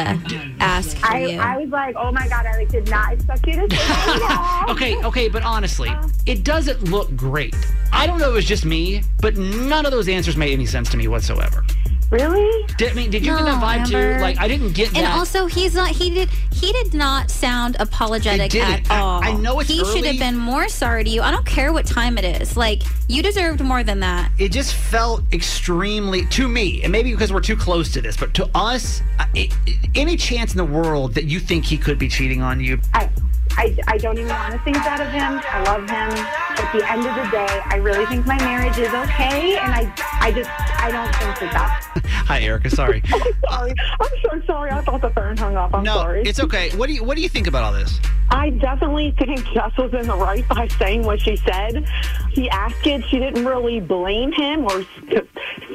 ask 0.60 0.98
for 0.98 1.08
I, 1.08 1.26
you. 1.26 1.40
I 1.40 1.58
was 1.58 1.70
like, 1.70 1.96
oh 1.98 2.12
my 2.12 2.28
God, 2.28 2.46
I 2.46 2.58
like, 2.58 2.70
did 2.70 2.90
not 2.90 3.14
expect 3.14 3.46
you 3.48 3.54
to 3.68 3.76
say 3.76 3.78
that. 3.78 4.66
Okay, 4.70 5.02
okay, 5.04 5.30
but 5.30 5.44
honestly, 5.44 5.92
it 6.26 6.44
doesn't 6.44 6.90
look 6.90 7.16
great. 7.16 7.56
I 7.94 8.06
don't 8.06 8.20
know 8.20 8.26
if 8.28 8.32
it 8.32 8.36
was 8.36 8.46
just 8.46 8.66
me, 8.66 9.04
but 9.22 9.38
none 9.38 9.86
of 9.86 9.92
those 9.92 10.08
answers 10.08 10.36
made 10.38 10.54
any 10.54 10.66
sense 10.66 10.90
to 10.92 10.98
me 10.98 11.08
whatsoever. 11.08 11.64
Really? 12.10 12.66
Did, 12.78 12.92
I 12.92 12.94
mean, 12.96 13.10
did 13.12 13.26
you 13.26 13.36
get 13.36 13.44
that 13.46 13.60
No, 13.60 13.66
vibe 13.68 13.86
Amber. 13.86 14.16
too? 14.16 14.22
Like, 14.22 14.38
I 14.40 14.48
didn't 14.48 14.72
get 14.74 14.88
and 14.88 14.98
that. 14.98 15.04
And 15.04 15.20
also, 15.20 15.46
he's 15.48 15.74
not. 15.76 15.90
He 15.90 16.10
did. 16.10 16.30
He 16.54 16.72
did 16.72 16.94
not 16.94 17.30
sound 17.30 17.76
apologetic 17.80 18.56
at 18.56 18.90
I- 18.90 19.00
all. 19.00 19.24
I 19.24 19.34
know 19.34 19.60
it's 19.60 19.70
He 19.70 19.84
should 19.84 20.06
have 20.06 20.18
been 20.18 20.38
more 20.38 20.70
sorry 20.70 21.04
to 21.04 21.10
you. 21.10 21.22
I 21.22 21.32
don't 21.32 21.46
care 21.46 21.74
what 21.74 21.86
time 21.86 22.18
it 22.18 22.24
is. 22.42 22.56
Like 22.56 22.82
you 23.10 23.22
deserved 23.22 23.62
more 23.62 23.84
than 23.84 24.00
that. 24.00 24.32
it 24.38 24.52
just 24.52 24.74
felt 24.74 25.22
extremely 25.34 26.26
to 26.28 26.48
me, 26.48 26.82
and 26.84 26.92
maybe 26.92 27.12
because 27.12 27.32
we're 27.34 27.42
too 27.42 27.58
close 27.58 27.92
to 27.94 28.02
this, 28.02 28.16
but 28.18 28.34
to 28.36 28.50
us, 28.56 29.02
it, 29.34 29.54
any 29.96 30.16
chance 30.18 30.52
in 30.54 30.58
the 30.58 30.66
world 30.66 31.14
that 31.16 31.26
you 31.26 31.40
think 31.40 31.66
he 31.66 31.78
could 31.78 32.00
be 32.00 32.08
cheating 32.08 32.42
on 32.42 32.60
you? 32.62 32.80
I, 32.94 33.10
I, 33.52 33.78
I 33.88 33.98
don't 33.98 34.18
even 34.18 34.30
want 34.30 34.54
to 34.54 34.60
think 34.60 34.78
that 34.78 35.00
of 35.02 35.08
him. 35.10 35.42
I 35.52 35.64
love 35.64 35.90
him. 35.90 36.47
At 36.60 36.74
the 36.74 36.92
end 36.92 37.06
of 37.06 37.16
the 37.16 37.30
day, 37.32 37.62
I 37.66 37.76
really 37.78 38.06
think 38.08 38.26
my 38.26 38.38
marriage 38.38 38.78
is 38.78 38.94
okay, 38.94 39.58
and 39.58 39.74
I, 39.74 39.94
I 40.20 40.32
just, 40.32 40.50
I 40.50 40.90
don't 40.92 41.14
think 41.16 41.52
that 41.52 41.88
that's. 41.94 42.08
Hi, 42.28 42.42
Erica. 42.42 42.70
Sorry. 42.70 43.02
sorry. 43.50 43.74
I'm 44.00 44.10
so 44.24 44.42
sorry. 44.46 44.72
I 44.72 44.82
thought 44.82 45.02
the 45.02 45.12
phone 45.12 45.38
hung 45.38 45.56
up. 45.56 45.74
I'm 45.74 45.84
no, 45.84 45.94
sorry. 45.94 46.24
it's 46.24 46.40
okay. 46.40 46.72
What 46.72 46.88
do 46.88 46.94
you 46.94 47.04
What 47.04 47.16
do 47.16 47.22
you 47.22 47.30
think 47.30 47.48
about 47.48 47.64
all 47.64 47.74
this? 47.74 48.00
I 48.30 48.50
definitely 48.50 49.12
think 49.18 49.46
Jess 49.54 49.78
was 49.78 49.94
in 49.94 50.08
the 50.08 50.16
right 50.16 50.46
by 50.50 50.68
saying 50.68 51.04
what 51.04 51.22
she 51.22 51.38
said. 51.38 51.88
He 52.32 52.50
asked 52.50 52.86
it. 52.86 53.06
She 53.06 53.20
didn't 53.20 53.46
really 53.46 53.80
blame 53.80 54.34
him 54.34 54.66
or 54.66 54.84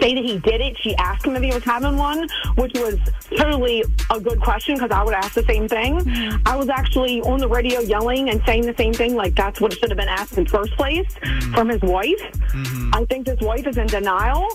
say 0.01 0.15
that 0.15 0.25
he 0.25 0.39
did 0.39 0.61
it. 0.61 0.77
She 0.79 0.95
asked 0.97 1.25
him 1.25 1.35
if 1.35 1.43
he 1.43 1.53
was 1.53 1.65
having 1.65 1.97
one, 1.97 2.29
which 2.57 2.75
was 2.75 2.99
totally 3.37 3.85
a 4.11 4.21
good 4.21 4.41
question 4.41 4.75
because 4.75 4.91
I 4.91 5.03
would 5.03 5.15
ask 5.15 5.33
the 5.33 5.45
same 5.45 5.67
thing. 5.67 6.01
Mm-hmm. 6.01 6.47
I 6.47 6.57
was 6.57 6.69
actually 6.69 7.23
on 7.23 7.39
the 7.39 7.49
radio 7.49 7.81
yelling 7.81 8.29
and 8.29 8.43
saying 8.45 8.67
the 8.67 8.75
same 8.77 8.93
thing, 8.93 9.15
like 9.15 9.35
that's 9.35 9.61
what 9.61 9.73
should 9.73 9.89
have 9.89 9.99
been 9.99 10.09
asked 10.09 10.37
in 10.37 10.47
first 10.47 10.72
place 10.77 11.07
from 11.55 11.69
his 11.69 11.81
wife. 11.83 12.21
I 12.95 13.05
think 13.09 13.27
his 13.27 13.41
wife 13.41 13.67
is 13.67 13.77
in 13.79 13.87
denial. 13.87 14.47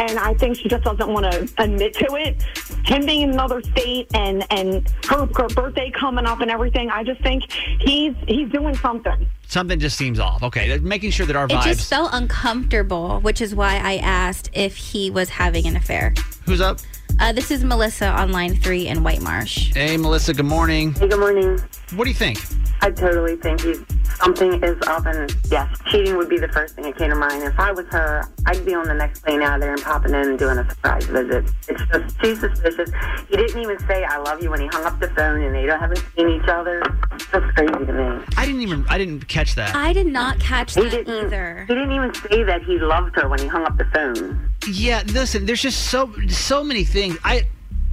And 0.00 0.16
I 0.16 0.32
think 0.34 0.56
she 0.56 0.68
just 0.68 0.84
doesn't 0.84 1.08
want 1.12 1.28
to 1.32 1.48
admit 1.60 1.92
to 1.94 2.06
it. 2.14 2.40
Him 2.86 3.04
being 3.04 3.22
in 3.22 3.30
another 3.30 3.60
state 3.60 4.06
and 4.14 4.46
and 4.52 4.88
her, 5.08 5.26
her 5.36 5.48
birthday 5.48 5.90
coming 5.90 6.24
up 6.24 6.40
and 6.40 6.52
everything. 6.52 6.88
I 6.88 7.02
just 7.02 7.20
think 7.20 7.50
he's 7.80 8.14
he's 8.28 8.48
doing 8.50 8.76
something. 8.76 9.26
Something 9.48 9.80
just 9.80 9.98
seems 9.98 10.20
off. 10.20 10.44
Okay, 10.44 10.78
making 10.78 11.10
sure 11.10 11.26
that 11.26 11.34
our 11.34 11.46
It 11.46 11.50
vibes. 11.50 11.64
just 11.64 11.90
felt 11.90 12.10
uncomfortable, 12.12 13.18
which 13.22 13.40
is 13.40 13.56
why 13.56 13.80
I 13.82 13.96
asked 13.96 14.50
if 14.52 14.76
he 14.76 15.10
was 15.10 15.30
having 15.30 15.66
an 15.66 15.74
affair. 15.74 16.14
Who's 16.46 16.60
up? 16.60 16.78
Uh, 17.18 17.32
this 17.32 17.50
is 17.50 17.64
Melissa 17.64 18.06
on 18.06 18.30
line 18.30 18.54
three 18.54 18.86
in 18.86 19.02
White 19.02 19.20
Marsh. 19.20 19.74
Hey, 19.74 19.96
Melissa. 19.96 20.32
Good 20.32 20.46
morning. 20.46 20.92
Hey, 20.94 21.08
good 21.08 21.18
morning. 21.18 21.58
What 21.96 22.04
do 22.04 22.10
you 22.10 22.14
think? 22.16 22.38
I 22.82 22.92
totally 22.92 23.34
think 23.36 23.62
he's, 23.62 23.82
something 24.18 24.62
is 24.62 24.76
up, 24.86 25.06
and 25.06 25.34
yes, 25.50 25.68
cheating 25.90 26.16
would 26.16 26.28
be 26.28 26.38
the 26.38 26.48
first 26.48 26.74
thing 26.74 26.84
that 26.84 26.96
came 26.96 27.10
to 27.10 27.16
mind. 27.16 27.42
If 27.42 27.58
I 27.58 27.72
was 27.72 27.86
her, 27.86 28.28
I'd 28.46 28.64
be 28.64 28.74
on 28.74 28.86
the 28.86 28.94
next 28.94 29.24
plane 29.24 29.42
out 29.42 29.56
of 29.56 29.60
there 29.60 29.72
and 29.72 29.82
popping 29.82 30.14
in 30.14 30.28
and 30.28 30.38
doing 30.38 30.58
a 30.58 30.68
surprise 30.68 31.04
visit. 31.06 31.50
It's 31.68 31.82
just 31.92 32.20
too 32.20 32.34
suspicious. 32.36 32.90
He 33.28 33.36
didn't 33.36 33.60
even 33.60 33.78
say 33.86 34.04
"I 34.04 34.18
love 34.18 34.42
you" 34.42 34.50
when 34.50 34.60
he 34.60 34.66
hung 34.68 34.84
up 34.84 34.98
the 35.00 35.08
phone, 35.08 35.42
and 35.42 35.54
they 35.54 35.66
don't 35.66 35.80
haven't 35.80 36.04
seen 36.16 36.28
each 36.28 36.48
other. 36.48 36.82
It's 37.12 37.26
just 37.26 37.54
crazy 37.54 37.86
to 37.86 37.92
me. 37.92 38.24
I 38.36 38.46
didn't 38.46 38.62
even. 38.62 38.84
I 38.88 38.98
didn't 38.98 39.28
catch 39.28 39.54
that. 39.54 39.74
I 39.74 39.92
did 39.92 40.06
not 40.06 40.38
catch 40.40 40.74
He 40.74 40.82
that 40.82 41.08
either. 41.08 41.64
He 41.68 41.74
didn't 41.74 41.92
even 41.92 42.14
say 42.14 42.42
that 42.42 42.62
he 42.62 42.78
loved 42.78 43.16
her 43.16 43.28
when 43.28 43.38
he 43.38 43.46
hung 43.46 43.64
up 43.64 43.76
the 43.76 43.84
phone. 43.86 44.52
Yeah, 44.68 45.02
listen, 45.06 45.46
there's 45.46 45.62
just 45.62 45.86
so 45.86 46.12
so 46.28 46.64
many 46.64 46.84
things. 46.84 47.16
I 47.24 47.46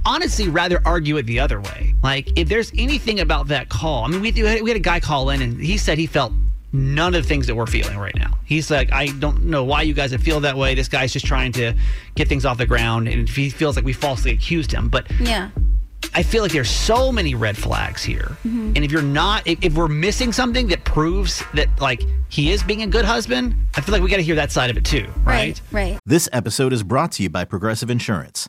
honestly 0.06 0.48
rather 0.48 0.80
argue 0.84 1.16
it 1.16 1.24
the 1.24 1.40
other 1.40 1.60
way. 1.60 1.94
Like, 2.02 2.38
if 2.38 2.48
there's 2.48 2.72
anything 2.78 3.20
about 3.20 3.48
that 3.48 3.68
call, 3.68 4.04
I 4.04 4.08
mean, 4.08 4.20
we, 4.22 4.32
we 4.32 4.70
had 4.70 4.76
a 4.76 4.78
guy 4.78 5.00
call 5.00 5.30
in 5.30 5.42
and 5.42 5.60
he 5.60 5.76
said 5.76 5.98
he 5.98 6.06
felt 6.06 6.32
none 6.72 7.14
of 7.14 7.22
the 7.22 7.28
things 7.28 7.46
that 7.46 7.54
we're 7.54 7.66
feeling 7.66 7.98
right 7.98 8.14
now. 8.16 8.38
He's 8.44 8.70
like, 8.70 8.92
I 8.92 9.06
don't 9.06 9.44
know 9.44 9.64
why 9.64 9.82
you 9.82 9.94
guys 9.94 10.12
would 10.12 10.22
feel 10.22 10.40
that 10.40 10.56
way. 10.56 10.74
This 10.74 10.88
guy's 10.88 11.12
just 11.12 11.26
trying 11.26 11.52
to 11.52 11.74
get 12.14 12.28
things 12.28 12.44
off 12.44 12.58
the 12.58 12.66
ground, 12.66 13.08
and 13.08 13.28
he 13.28 13.50
feels 13.50 13.76
like 13.76 13.84
we 13.84 13.92
falsely 13.92 14.30
accused 14.32 14.72
him. 14.72 14.88
But 14.88 15.10
Yeah. 15.20 15.50
I 16.14 16.22
feel 16.22 16.42
like 16.42 16.52
there's 16.52 16.70
so 16.70 17.10
many 17.10 17.34
red 17.34 17.56
flags 17.56 18.04
here. 18.04 18.36
Mm-hmm. 18.46 18.72
And 18.76 18.78
if 18.78 18.92
you're 18.92 19.02
not, 19.02 19.46
if, 19.46 19.58
if 19.64 19.74
we're 19.74 19.88
missing 19.88 20.32
something 20.32 20.68
that 20.68 20.84
proves 20.84 21.42
that, 21.54 21.68
like, 21.80 22.02
he 22.28 22.52
is 22.52 22.62
being 22.62 22.82
a 22.82 22.86
good 22.86 23.04
husband, 23.04 23.54
I 23.74 23.80
feel 23.80 23.92
like 23.92 24.02
we 24.02 24.10
got 24.10 24.16
to 24.16 24.22
hear 24.22 24.36
that 24.36 24.52
side 24.52 24.70
of 24.70 24.76
it 24.76 24.84
too, 24.84 25.08
right? 25.24 25.60
Right. 25.72 25.98
This 26.06 26.28
episode 26.32 26.72
is 26.72 26.82
brought 26.82 27.12
to 27.12 27.22
you 27.22 27.30
by 27.30 27.44
Progressive 27.44 27.90
Insurance. 27.90 28.48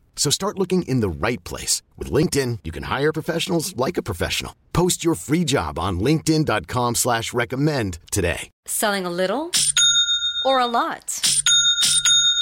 So 0.15 0.29
start 0.29 0.57
looking 0.57 0.83
in 0.83 1.01
the 1.01 1.09
right 1.09 1.43
place. 1.43 1.81
With 1.97 2.11
LinkedIn, 2.11 2.59
you 2.63 2.71
can 2.71 2.83
hire 2.83 3.11
professionals 3.11 3.75
like 3.75 3.97
a 3.97 4.03
professional. 4.03 4.55
Post 4.71 5.03
your 5.03 5.15
free 5.15 5.43
job 5.43 5.77
on 5.79 5.99
linkedin.com 5.99 6.95
slash 6.95 7.33
recommend 7.33 7.97
today. 8.11 8.49
Selling 8.65 9.05
a 9.05 9.11
little 9.11 9.51
or 10.45 10.59
a 10.59 10.67
lot? 10.67 11.40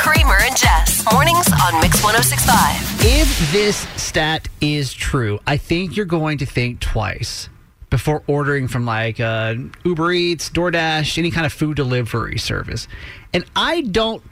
Kramer 0.00 0.38
and 0.40 0.56
Jess. 0.56 1.04
Mornings 1.12 1.46
on 1.62 1.78
Mix 1.82 2.02
1065. 2.02 3.04
If 3.04 3.52
this 3.52 3.76
stat 4.02 4.48
is 4.62 4.94
true, 4.94 5.40
I 5.46 5.58
think 5.58 5.94
you're 5.94 6.06
going 6.06 6.38
to 6.38 6.46
think 6.46 6.80
twice 6.80 7.50
before 7.90 8.22
ordering 8.26 8.66
from 8.66 8.86
like 8.86 9.20
uh, 9.20 9.56
Uber 9.84 10.12
Eats, 10.12 10.48
DoorDash, 10.48 11.18
any 11.18 11.30
kind 11.30 11.44
of 11.44 11.52
food 11.52 11.76
delivery 11.76 12.38
service. 12.38 12.88
And 13.34 13.44
I 13.54 13.82
don't 13.82 14.22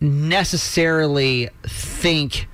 necessarily 0.00 1.50
think 1.62 2.48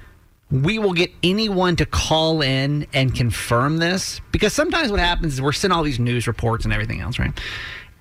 we 0.50 0.78
will 0.78 0.92
get 0.92 1.10
anyone 1.22 1.74
to 1.76 1.86
call 1.86 2.42
in 2.42 2.86
and 2.92 3.14
confirm 3.14 3.78
this 3.78 4.20
because 4.30 4.52
sometimes 4.52 4.90
what 4.90 5.00
happens 5.00 5.32
is 5.32 5.40
we're 5.40 5.52
sending 5.52 5.74
all 5.74 5.84
these 5.84 5.98
news 5.98 6.26
reports 6.26 6.66
and 6.66 6.74
everything 6.74 7.00
else, 7.00 7.18
right? 7.18 7.32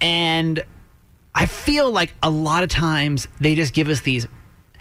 And 0.01 0.61
I 1.33 1.45
feel 1.45 1.89
like 1.89 2.13
a 2.21 2.29
lot 2.29 2.63
of 2.63 2.69
times 2.69 3.29
they 3.39 3.55
just 3.55 3.73
give 3.73 3.87
us 3.87 4.01
these 4.01 4.27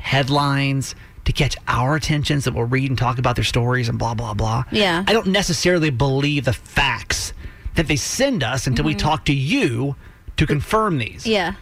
headlines 0.07 0.95
to 1.25 1.33
catch 1.33 1.57
our 1.67 1.97
attention 1.97 2.41
so 2.41 2.53
we'll 2.53 2.65
read 2.65 2.89
and 2.89 2.97
talk 2.97 3.19
about 3.19 3.35
their 3.35 3.45
stories 3.45 3.89
and 3.89 3.99
blah, 3.99 4.15
blah, 4.15 4.35
blah. 4.35 4.63
Yeah. 4.71 5.03
I 5.07 5.13
don't 5.13 5.27
necessarily 5.27 5.91
believe 5.91 6.45
the 6.45 6.53
facts 6.53 7.33
that 7.75 7.89
they 7.89 7.97
send 7.97 8.45
us 8.45 8.69
until 8.69 8.85
we 8.85 8.93
mm-hmm. 8.93 9.07
talk 9.07 9.25
to 9.25 9.35
you 9.35 9.97
to 10.37 10.47
confirm 10.47 10.99
these. 10.99 11.27
Yeah. 11.27 11.55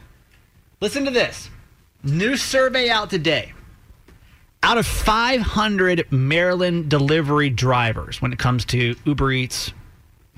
Listen 0.83 1.07
to 1.07 1.11
this 1.11 1.49
new 2.03 2.37
survey 2.37 2.91
out 2.91 3.09
today. 3.09 3.55
Out 4.63 4.77
of 4.77 4.87
500 4.87 6.13
Maryland 6.13 6.91
delivery 6.91 7.49
drivers, 7.51 8.21
when 8.21 8.33
it 8.33 8.39
comes 8.39 8.65
to 8.67 8.95
Uber 9.05 9.33
Eats, 9.33 9.73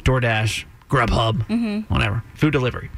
DoorDash, 0.03 0.65
Grubhub, 0.89 1.47
mm-hmm. 1.47 1.93
whatever, 1.93 2.23
food 2.35 2.53
delivery, 2.53 2.91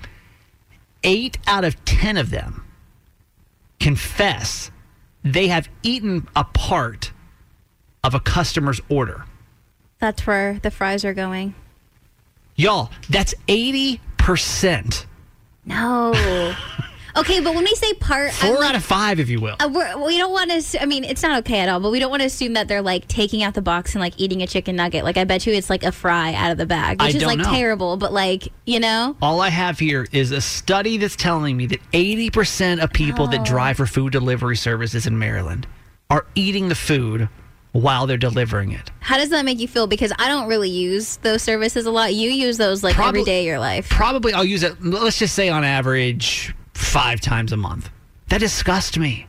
eight 1.03 1.39
out 1.47 1.65
of 1.65 1.83
10 1.87 2.19
of 2.19 2.31
them 2.31 2.65
confess 3.81 4.71
they 5.23 5.49
have 5.49 5.69
eaten 5.83 6.29
a 6.35 6.45
part 6.45 7.13
of 8.05 8.15
a 8.15 8.21
customer's 8.21 8.81
order. 8.89 9.25
That's 9.99 10.27
where 10.27 10.59
the 10.61 10.71
fries 10.71 11.05
are 11.05 11.15
going. 11.15 11.55
Y'all, 12.57 12.91
that's 13.09 13.35
80%. 13.47 15.07
No. 15.65 16.55
okay, 17.17 17.41
but 17.41 17.55
when 17.55 17.65
we 17.65 17.75
say 17.75 17.93
part, 17.95 18.29
I'm 18.45 18.51
Four 18.53 18.61
like- 18.61 18.71
out 18.71 18.75
of 18.77 18.85
five, 18.85 19.19
if 19.21 19.29
you 19.29 19.41
will. 19.41 19.57
Uh, 19.61 19.69
we're, 19.73 19.89
don't 20.19 20.33
want 20.33 20.51
to. 20.51 20.83
I 20.83 20.87
mean, 20.87 21.05
it's 21.05 21.23
not 21.23 21.39
okay 21.41 21.61
at 21.61 21.69
all. 21.69 21.81
But 21.81 21.91
we 21.93 21.99
don't 22.01 22.11
want 22.11 22.23
to 22.23 22.27
assume 22.27 22.53
that 22.55 22.69
they're 22.69 22.83
like 22.83 23.07
taking 23.09 23.43
out 23.43 23.55
the 23.55 23.63
box 23.63 23.95
and 23.95 24.01
like 24.01 24.15
eating 24.19 24.43
a 24.43 24.47
chicken 24.47 24.77
nugget. 24.77 25.05
Like 25.05 25.17
I 25.17 25.25
bet 25.25 25.47
you 25.47 25.53
it's 25.55 25.71
like 25.71 25.85
a 25.85 25.93
fry 25.93 26.35
out 26.35 26.51
of 26.51 26.59
the 26.59 26.67
bag, 26.67 26.97
I 27.01 27.07
which 27.07 27.15
is 27.17 27.21
don't 27.23 27.29
like 27.29 27.39
know. 27.39 27.51
terrible. 27.53 27.97
But 27.97 28.13
like 28.13 28.49
you 28.67 28.81
know, 28.81 29.17
All 29.23 29.41
I 29.41 29.49
have 29.49 29.79
here 29.79 30.07
is 30.13 30.31
a 30.33 30.41
study 30.41 30.97
that's 30.99 31.17
telling 31.17 31.57
me 31.57 31.67
that 31.67 31.81
80% 31.93 32.83
of 32.83 32.93
people 32.93 33.27
that 33.29 33.41
Oh. 33.41 33.45
drive 33.45 33.77
for 33.77 33.87
food 33.87 34.13
delivery 34.13 34.57
services 34.57 35.07
in 35.07 35.19
Maryland 35.19 35.67
are 36.11 36.27
eating 36.35 36.69
the 36.69 36.75
food 36.75 37.29
while 37.73 38.07
they're 38.07 38.17
delivering 38.17 38.73
it. 38.73 38.91
how 39.01 39.17
does 39.19 39.29
that 39.29 39.45
make 39.45 39.61
you 39.61 39.69
feel? 39.69 39.87
Because 39.87 40.11
I 40.19 40.27
don't 40.29 40.49
really 40.49 40.71
use 40.71 41.19
those 41.19 41.43
services 41.43 41.87
a 41.87 41.91
lot. 41.91 42.15
You 42.15 42.31
use 42.31 42.57
those 42.57 42.83
like 42.83 42.95
Probably- 42.95 43.21
every 43.21 43.25
day 43.25 43.41
of 43.41 43.47
your 43.47 43.59
life. 43.61 43.89
Probably 43.91 44.33
I'll 44.33 44.45
use 44.45 44.63
it, 44.63 44.83
let's 44.83 45.19
just 45.19 45.35
say 45.35 45.49
on 45.51 45.65
average, 45.65 46.55
five 46.79 47.21
times 47.21 47.53
a 47.53 47.57
month. 47.57 47.91
That 48.29 48.39
disgusts 48.39 48.97
me. 48.97 49.27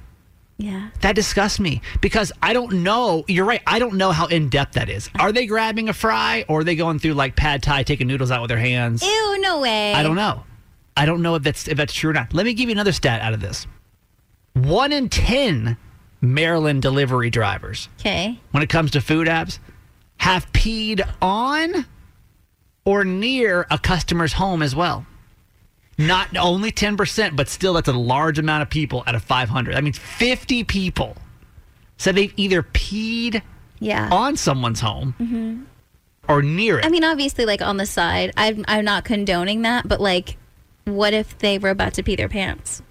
Yeah. 0.58 0.89
That 1.01 1.15
disgusts 1.15 1.60
me 1.60 1.82
because 2.01 2.32
I 2.44 2.51
don't 2.53 2.84
know. 2.84 3.24
You're 3.27 3.46
right. 3.46 3.62
I 3.65 3.79
don't 3.79 3.96
know 3.96 4.12
how 4.12 4.27
in 4.27 4.50
depth 4.50 4.74
that 4.74 4.89
is. 4.89 5.10
Are 5.18 5.32
they 5.32 5.46
grabbing 5.46 5.88
a 5.88 5.94
fry 5.94 6.44
or 6.50 6.60
are 6.60 6.63
they 6.65 6.75
going 6.75 7.00
through 7.00 7.13
like 7.13 7.36
pad 7.38 7.63
thai, 7.63 7.84
taking 7.84 8.08
noodles 8.08 8.29
out 8.29 8.41
with 8.41 8.50
their 8.50 8.58
hands? 8.58 9.01
Ew, 9.01 9.38
no 9.41 9.62
way. 9.62 9.94
I 9.94 10.03
don't 10.03 10.15
know. 10.18 10.44
I 10.98 11.06
don't 11.06 11.22
know 11.22 11.36
if 11.36 11.44
that's 11.44 11.68
if 11.70 11.77
that's 11.77 11.94
true 11.94 12.10
or 12.10 12.13
not. 12.13 12.34
Let 12.34 12.46
me 12.46 12.53
give 12.53 12.68
you 12.68 12.74
another 12.74 12.91
stat 12.91 13.22
out 13.22 13.34
of 13.34 13.39
this. 13.39 13.68
One 14.53 14.91
in 14.91 15.08
ten 15.08 15.77
Maryland 16.20 16.82
delivery 16.82 17.29
drivers, 17.29 17.88
Okay. 18.01 18.38
when 18.51 18.62
it 18.62 18.68
comes 18.68 18.91
to 18.91 19.00
food 19.01 19.27
apps, 19.29 19.60
have 20.18 20.51
peed 20.51 21.01
on 21.22 21.86
or 22.84 23.06
near 23.06 23.65
a 23.72 23.77
customer's 23.77 24.34
home 24.34 24.62
as 24.62 24.75
well. 24.75 25.06
Not 26.00 26.36
only 26.38 26.72
ten 26.72 26.98
percent, 26.98 27.36
but 27.36 27.48
still 27.50 27.74
that's 27.74 27.88
a 27.88 27.94
large 27.94 28.39
amount 28.39 28.63
of 28.63 28.70
people 28.70 29.03
out 29.06 29.13
of 29.15 29.22
five 29.24 29.50
hundred. 29.50 29.75
That 29.75 29.84
means 29.84 30.00
fifty 30.00 30.64
people 30.64 31.16
said 31.98 32.16
they've 32.16 32.33
either 32.38 32.64
peed 32.64 33.42
Yeah. 33.79 34.09
on 34.12 34.38
someone's 34.38 34.79
home 34.79 35.14
mm-hmm. 35.20 35.64
or 36.31 36.42
near 36.42 36.79
it. 36.79 36.85
I 36.85 36.90
mean, 36.90 37.03
obviously, 37.03 37.46
like 37.46 37.62
on 37.62 37.77
the 37.77 37.85
side, 37.85 38.31
I'm 38.38 38.64
I'm 38.68 38.85
not 38.85 39.03
condoning 39.03 39.64
that, 39.64 39.88
but 39.88 40.00
like, 40.00 40.38
what 40.85 41.14
if 41.14 41.38
they 41.38 41.59
were 41.59 41.70
about 41.70 41.94
to 41.96 42.03
pee 42.03 42.16
their 42.16 42.29
pants? 42.29 42.81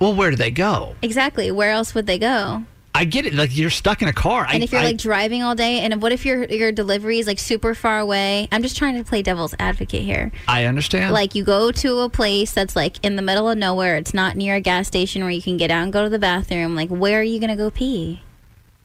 well, 0.00 0.14
where 0.14 0.30
do 0.30 0.36
they 0.36 0.50
go? 0.52 0.94
Exactly. 1.02 1.50
Where 1.50 1.70
else 1.72 1.92
would 1.94 2.06
they 2.06 2.18
go? 2.18 2.64
I 2.94 3.04
get 3.04 3.26
it. 3.26 3.34
Like 3.34 3.56
you're 3.56 3.70
stuck 3.70 4.02
in 4.02 4.08
a 4.08 4.12
car. 4.12 4.44
And 4.48 4.60
I, 4.60 4.64
if 4.64 4.72
you're 4.72 4.80
I- 4.80 4.84
like 4.86 4.98
driving 4.98 5.42
all 5.42 5.54
day, 5.54 5.80
and 5.80 6.02
what 6.02 6.10
if 6.10 6.24
your 6.26 6.44
your 6.46 6.72
delivery 6.72 7.18
is 7.20 7.26
like 7.28 7.38
super 7.38 7.74
far 7.74 8.00
away? 8.00 8.48
I'm 8.50 8.62
just 8.62 8.76
trying 8.76 8.96
to 8.96 9.04
play 9.04 9.22
devil's 9.22 9.54
advocate 9.58 10.02
here. 10.02 10.32
I 10.48 10.64
understand. 10.64 11.12
Like 11.12 11.34
you 11.34 11.44
go 11.44 11.70
to 11.70 11.98
a 12.00 12.08
place 12.10 12.52
that's 12.52 12.74
like 12.74 13.04
in 13.04 13.14
the 13.16 13.22
middle 13.22 13.48
of 13.48 13.56
nowhere. 13.56 13.96
It's 13.96 14.14
not 14.14 14.36
near 14.36 14.56
a 14.56 14.60
gas 14.60 14.88
station 14.88 15.22
where 15.22 15.30
you 15.30 15.42
can 15.42 15.56
get 15.56 15.70
out 15.70 15.84
and 15.84 15.92
go 15.92 16.02
to 16.02 16.08
the 16.10 16.18
bathroom. 16.18 16.74
Like 16.74 16.88
where 16.88 17.20
are 17.20 17.22
you 17.22 17.38
gonna 17.38 17.56
go 17.56 17.70
pee? 17.70 18.22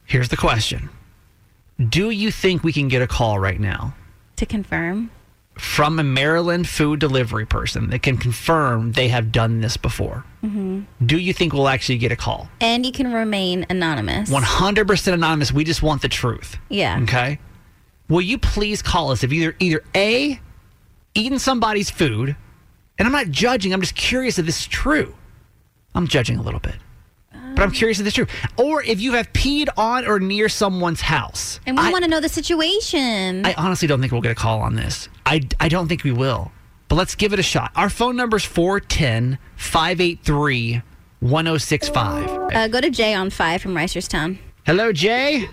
Here's 0.04 0.28
the 0.28 0.36
question 0.36 0.90
Do 1.88 2.10
you 2.10 2.30
think 2.30 2.62
we 2.62 2.72
can 2.72 2.88
get 2.88 3.02
a 3.02 3.06
call 3.08 3.38
right 3.38 3.58
now 3.58 3.94
To 4.36 4.46
confirm. 4.46 5.10
from 5.58 5.98
a 5.98 6.04
Maryland 6.04 6.68
food 6.68 7.00
delivery 7.00 7.46
person 7.46 7.88
that 7.90 8.02
can 8.02 8.16
confirm 8.18 8.92
they 8.92 9.08
have 9.08 9.32
done 9.32 9.60
this 9.60 9.76
before? 9.76 10.24
Hmm 10.44 10.82
Do 11.04 11.18
you 11.18 11.32
think 11.32 11.52
we'll 11.52 11.68
actually 11.68 11.98
get 11.98 12.12
a 12.12 12.16
call? 12.16 12.48
And 12.60 12.84
you 12.84 12.92
can 12.92 13.12
remain 13.12 13.66
anonymous. 13.70 14.30
100% 14.30 15.12
anonymous. 15.12 15.52
We 15.52 15.64
just 15.64 15.82
want 15.82 16.02
the 16.02 16.08
truth. 16.08 16.58
Yeah. 16.68 17.00
Okay. 17.02 17.38
Will 18.08 18.20
you 18.20 18.38
please 18.38 18.82
call 18.82 19.10
us 19.10 19.24
if 19.24 19.32
either 19.32 19.56
either 19.58 19.82
A, 19.94 20.38
eaten 21.14 21.38
somebody's 21.38 21.90
food, 21.90 22.36
and 22.98 23.06
I'm 23.06 23.12
not 23.12 23.28
judging, 23.30 23.72
I'm 23.72 23.80
just 23.80 23.94
curious 23.94 24.38
if 24.38 24.46
this 24.46 24.60
is 24.60 24.66
true. 24.66 25.14
I'm 25.94 26.06
judging 26.06 26.38
a 26.38 26.42
little 26.42 26.60
bit. 26.60 26.76
But 27.54 27.62
I'm 27.62 27.70
curious 27.70 28.00
if 28.00 28.04
this 28.04 28.18
is 28.18 28.26
true. 28.26 28.26
Or 28.56 28.82
if 28.82 29.00
you 29.00 29.12
have 29.12 29.32
peed 29.32 29.68
on 29.76 30.06
or 30.06 30.18
near 30.18 30.48
someone's 30.48 31.00
house. 31.00 31.60
And 31.66 31.78
we 31.78 31.90
want 31.92 32.02
to 32.04 32.10
know 32.10 32.20
the 32.20 32.28
situation. 32.28 33.46
I 33.46 33.54
honestly 33.54 33.86
don't 33.86 34.00
think 34.00 34.10
we'll 34.12 34.22
get 34.22 34.32
a 34.32 34.34
call 34.34 34.60
on 34.60 34.74
this. 34.74 35.08
I, 35.24 35.40
I 35.60 35.68
don't 35.68 35.86
think 35.86 36.02
we 36.02 36.10
will. 36.10 36.50
But 36.88 36.96
let's 36.96 37.14
give 37.14 37.32
it 37.32 37.38
a 37.38 37.42
shot. 37.42 37.72
Our 37.76 37.90
phone 37.90 38.16
number 38.16 38.36
is 38.36 38.44
410 38.44 39.38
583 39.56 40.82
1065. 41.20 42.30
uh, 42.54 42.68
go 42.68 42.80
to 42.80 42.90
Jay 42.90 43.14
on 43.14 43.30
five 43.30 43.62
from 43.62 43.74
Reisterstown. 43.74 44.38
Hello, 44.66 44.92
Jay. 44.92 45.48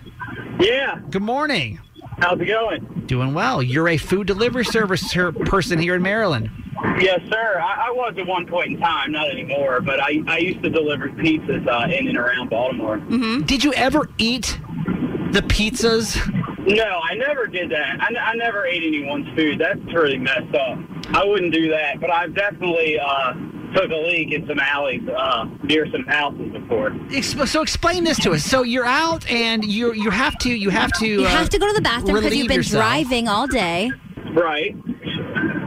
Yeah. 0.59 0.99
Good 1.09 1.21
morning. 1.21 1.79
How's 2.19 2.39
it 2.39 2.45
going? 2.45 3.03
Doing 3.07 3.33
well. 3.33 3.63
You're 3.63 3.87
a 3.89 3.97
food 3.97 4.27
delivery 4.27 4.65
service 4.65 5.11
her- 5.13 5.31
person 5.31 5.79
here 5.79 5.95
in 5.95 6.01
Maryland. 6.01 6.49
Yes, 6.99 7.19
sir. 7.29 7.59
I, 7.59 7.87
I 7.87 7.91
was 7.91 8.13
at 8.17 8.27
one 8.27 8.45
point 8.47 8.73
in 8.73 8.79
time, 8.79 9.11
not 9.11 9.29
anymore, 9.31 9.81
but 9.81 9.99
I, 9.99 10.21
I 10.27 10.37
used 10.39 10.61
to 10.63 10.69
deliver 10.69 11.09
pizzas 11.09 11.67
uh, 11.67 11.91
in 11.91 12.07
and 12.07 12.17
around 12.17 12.49
Baltimore. 12.49 12.97
Mm-hmm. 12.97 13.43
Did 13.45 13.63
you 13.63 13.73
ever 13.73 14.09
eat 14.17 14.59
the 15.31 15.41
pizzas? 15.41 16.15
No, 16.65 16.83
I 17.03 17.15
never 17.15 17.47
did 17.47 17.71
that. 17.71 18.01
I, 18.01 18.13
I 18.15 18.35
never 18.35 18.65
ate 18.65 18.83
anyone's 18.83 19.27
food. 19.35 19.59
That's 19.59 19.79
really 19.93 20.17
messed 20.17 20.53
up. 20.53 20.77
I 21.09 21.23
wouldn't 21.25 21.53
do 21.53 21.69
that, 21.69 21.99
but 21.99 22.09
I've 22.11 22.33
definitely 22.35 22.97
uh, 22.99 23.33
took 23.73 23.91
a 23.91 23.95
leak 23.95 24.31
in 24.31 24.47
some 24.47 24.59
alleys 24.59 25.01
uh, 25.09 25.45
near 25.63 25.87
some 25.91 26.03
houses 26.05 26.51
before. 26.53 26.93
Ex- 27.11 27.35
So 27.51 27.61
explain 27.61 28.03
this 28.03 28.17
to 28.19 28.31
us. 28.31 28.43
So 28.43 28.63
you're 28.63 28.85
out 28.85 29.29
and 29.29 29.65
you 29.65 29.93
you 29.93 30.09
have 30.09 30.37
to 30.39 30.49
you 30.49 30.69
have 30.69 30.91
to 30.99 31.05
You 31.07 31.25
uh, 31.25 31.29
have 31.29 31.49
to 31.49 31.59
go 31.59 31.67
to 31.67 31.73
the 31.73 31.81
bathroom 31.81 32.15
because 32.15 32.35
you've 32.35 32.47
been 32.47 32.57
yourself. 32.57 32.83
driving 32.83 33.27
all 33.27 33.47
day. 33.47 33.91
Right. 34.33 34.75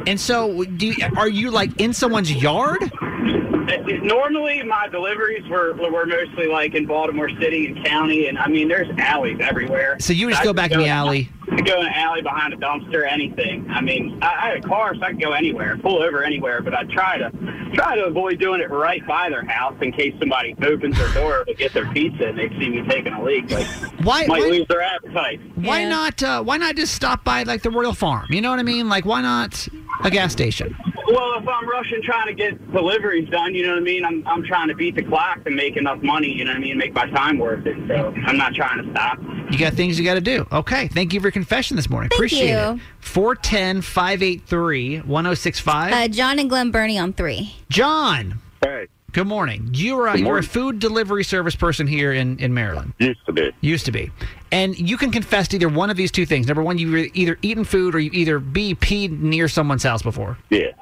And 0.07 0.19
so 0.21 0.65
do 0.65 0.89
you, 0.89 0.97
are 1.17 1.29
you 1.29 1.51
like 1.51 1.79
in 1.81 1.93
someone's 1.93 2.33
yard? 2.33 2.83
Uh, 2.83 3.79
Normally, 4.03 4.63
my 4.63 4.89
deliveries 4.89 5.47
were 5.49 5.73
were 5.75 6.05
mostly 6.07 6.47
like 6.47 6.75
in 6.75 6.85
Baltimore 6.87 7.31
City 7.41 7.67
and 7.69 7.85
county, 7.87 8.27
and 8.27 8.39
I 8.39 8.47
mean, 8.49 8.69
there's 8.69 8.89
alleys 8.99 9.39
everywhere. 9.41 9.97
So 10.01 10.13
you 10.13 10.29
just 10.29 10.43
I 10.43 10.45
go 10.45 10.51
could 10.51 10.57
back 10.57 10.71
in 10.73 10.79
the 10.79 10.89
alley. 10.89 11.31
I 11.55 11.57
could 11.59 11.67
go 11.67 11.81
in 11.81 11.87
an 11.87 11.93
alley 11.93 12.21
behind 12.21 12.53
a 12.53 12.57
dumpster, 12.57 13.09
anything. 13.09 13.65
I 13.71 13.81
mean, 13.81 14.19
I, 14.21 14.27
I 14.27 14.49
had 14.49 14.57
a 14.65 14.69
car, 14.69 14.93
so 14.97 15.03
I 15.03 15.11
could 15.13 15.21
go 15.21 15.33
anywhere, 15.33 15.77
pull 15.79 16.03
over 16.03 16.25
anywhere. 16.25 16.61
But 16.63 16.75
I 16.75 16.83
try 16.85 17.17
to 17.19 17.31
try 17.75 17.95
to 17.95 18.07
avoid 18.07 18.41
doing 18.41 18.61
it 18.61 18.71
right 18.71 19.07
by 19.07 19.29
their 19.31 19.45
house 19.45 19.77
in 19.81 19.93
case 19.93 20.15
somebody 20.19 20.57
opens 20.67 20.97
their 20.99 21.13
door 21.15 21.45
to 21.45 21.55
get 21.55 21.73
their 21.73 21.87
pizza 21.93 22.27
and 22.27 22.39
they 22.39 22.49
see 22.59 22.71
me 22.71 22.83
taking 22.89 23.13
a 23.13 23.23
leak. 23.23 23.51
Like, 23.53 23.67
Why- 24.03 24.27
might 24.27 24.29
why- 24.29 24.39
lose 24.49 24.67
their 24.69 24.83
appetite. 24.83 25.41
Why 25.55 25.85
not? 25.85 26.21
Uh, 26.23 26.43
why 26.43 26.57
not 26.57 26.75
just 26.75 26.93
stop 26.95 27.23
by 27.25 27.45
like 27.45 27.63
the 27.63 27.71
Royal 27.71 27.95
Farm? 27.95 28.27
You 28.31 28.41
know 28.41 28.51
what 28.51 28.59
I 28.59 28.65
mean? 28.65 28.89
Like 28.89 29.05
why 29.05 29.23
not 29.23 29.69
a 30.03 30.11
gas 30.11 30.33
station? 30.33 30.77
Well, 31.07 31.39
if 31.39 31.47
I'm 31.47 31.69
rushing 31.69 32.03
trying 32.03 32.27
to 32.29 32.35
get 32.35 32.73
deliveries 32.73 33.29
done, 33.29 33.55
you 33.55 33.63
know 33.65 33.75
what 33.75 33.79
I 33.79 33.83
mean? 33.83 34.05
I'm, 34.05 34.27
I'm 34.27 34.43
trying 34.43 34.69
to 34.69 34.75
beat 34.75 34.97
the 34.97 35.03
clock 35.05 35.39
and 35.47 35.55
make 35.55 35.77
enough 35.77 36.03
money, 36.03 36.29
you 36.33 36.45
know 36.45 36.51
what 36.53 36.57
I 36.57 36.61
mean? 36.61 36.79
Make 36.79 36.95
my 36.95 37.09
time 37.11 37.39
worth 37.39 37.65
it. 37.67 37.77
So 37.87 38.13
I'm 38.27 38.37
not 38.39 38.55
trying 38.55 38.83
to 38.85 38.91
stop. 38.91 39.19
You 39.55 39.61
got 39.61 39.75
things 39.75 39.99
you 39.99 40.05
got 40.05 40.15
to 40.15 40.21
do. 40.21 40.47
Okay. 40.51 40.89
Thank 40.89 41.15
you 41.15 41.21
for 41.21 41.27
your 41.27 41.33
confession 41.33 41.77
this 41.77 41.89
morning. 41.89 42.11
Thank 42.11 42.19
Appreciate 42.19 42.51
you. 42.51 42.75
it. 42.75 42.81
410 43.01 43.83
583 43.83 44.99
1065. 44.99 45.93
Uh, 45.93 46.09
John 46.09 46.41
and 46.41 46.49
Glen 46.51 46.73
Burnie 46.73 46.99
on 46.99 47.13
three. 47.13 47.55
John. 47.69 48.41
Hey. 48.63 48.89
Good 49.13 49.29
morning. 49.29 49.71
You're 49.73 50.09
a, 50.09 50.13
Good 50.13 50.23
you're 50.23 50.39
a 50.39 50.43
food 50.43 50.81
delivery 50.81 51.23
service 51.23 51.55
person 51.55 51.87
here 51.87 52.13
in, 52.13 52.37
in 52.41 52.53
Maryland. 52.53 52.95
Used 52.99 53.25
to 53.27 53.33
be. 53.33 53.53
Used 53.61 53.87
to 53.87 53.93
be. 53.93 54.11
And 54.51 54.77
you 54.77 54.97
can 54.97 55.13
confess 55.13 55.47
to 55.49 55.57
either 55.57 55.69
one 55.69 55.89
of 55.89 55.97
these 55.97 56.11
two 56.11 56.27
things. 56.27 56.49
Number 56.49 56.65
one, 56.65 56.79
you've 56.79 57.15
either 57.15 57.39
eaten 57.41 57.63
food 57.63 57.95
or 57.95 58.01
you've 58.01 58.15
either 58.15 58.41
B, 58.41 58.75
peed 58.75 59.21
near 59.21 59.47
someone's 59.47 59.85
house 59.85 60.03
before. 60.03 60.37
Yeah. 60.51 60.73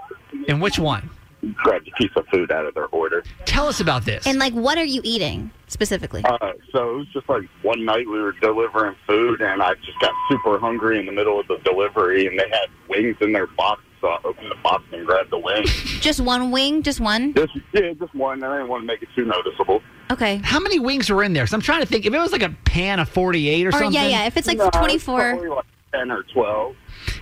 And 0.48 0.62
which 0.62 0.78
one? 0.78 1.10
Grabbed 1.54 1.88
a 1.88 1.90
piece 1.92 2.10
of 2.16 2.24
food 2.28 2.52
out 2.52 2.66
of 2.66 2.74
their 2.74 2.86
order. 2.86 3.24
Tell 3.46 3.66
us 3.66 3.80
about 3.80 4.04
this. 4.04 4.26
And 4.26 4.38
like, 4.38 4.52
what 4.52 4.78
are 4.78 4.84
you 4.84 5.00
eating 5.02 5.50
specifically? 5.66 6.22
Uh, 6.24 6.38
so 6.72 6.94
it 6.94 6.96
was 6.98 7.06
just 7.12 7.28
like 7.28 7.42
one 7.62 7.84
night 7.84 8.06
we 8.08 8.20
were 8.20 8.32
delivering 8.32 8.94
food, 9.08 9.40
and 9.40 9.60
I 9.60 9.74
just 9.74 9.98
got 10.00 10.12
super 10.30 10.58
hungry 10.58 11.00
in 11.00 11.06
the 11.06 11.12
middle 11.12 11.40
of 11.40 11.48
the 11.48 11.58
delivery, 11.64 12.26
and 12.28 12.38
they 12.38 12.48
had 12.48 12.66
wings 12.88 13.16
in 13.20 13.32
their 13.32 13.48
box. 13.48 13.82
So 14.00 14.08
I 14.08 14.18
opened 14.24 14.50
the 14.50 14.56
box 14.62 14.84
and 14.92 15.04
grabbed 15.06 15.30
the 15.30 15.38
wing. 15.38 15.62
Just 16.00 16.20
one 16.20 16.50
wing? 16.50 16.82
Just 16.82 16.98
one? 17.00 17.34
Just 17.34 17.52
yeah, 17.72 17.92
just 17.92 18.12
one. 18.16 18.42
I 18.42 18.56
didn't 18.56 18.68
want 18.68 18.82
to 18.82 18.86
make 18.88 19.00
it 19.00 19.08
too 19.14 19.24
noticeable. 19.24 19.80
Okay. 20.10 20.40
How 20.42 20.58
many 20.58 20.80
wings 20.80 21.08
were 21.08 21.22
in 21.22 21.34
there? 21.34 21.46
So 21.46 21.54
I'm 21.56 21.60
trying 21.60 21.82
to 21.82 21.86
think. 21.86 22.04
If 22.04 22.12
it 22.12 22.18
was 22.18 22.32
like 22.32 22.42
a 22.42 22.48
pan 22.64 22.98
of 22.98 23.08
48 23.08 23.64
or, 23.64 23.68
Or, 23.68 23.72
something. 23.72 23.92
yeah, 23.92 24.08
yeah. 24.08 24.26
If 24.26 24.36
it's 24.36 24.48
like 24.48 24.58
No, 24.58 24.70
24. 24.70 25.30
probably 25.30 25.48
like 25.50 25.64
ten 25.92 26.10
or 26.10 26.24
twelve. 26.24 26.74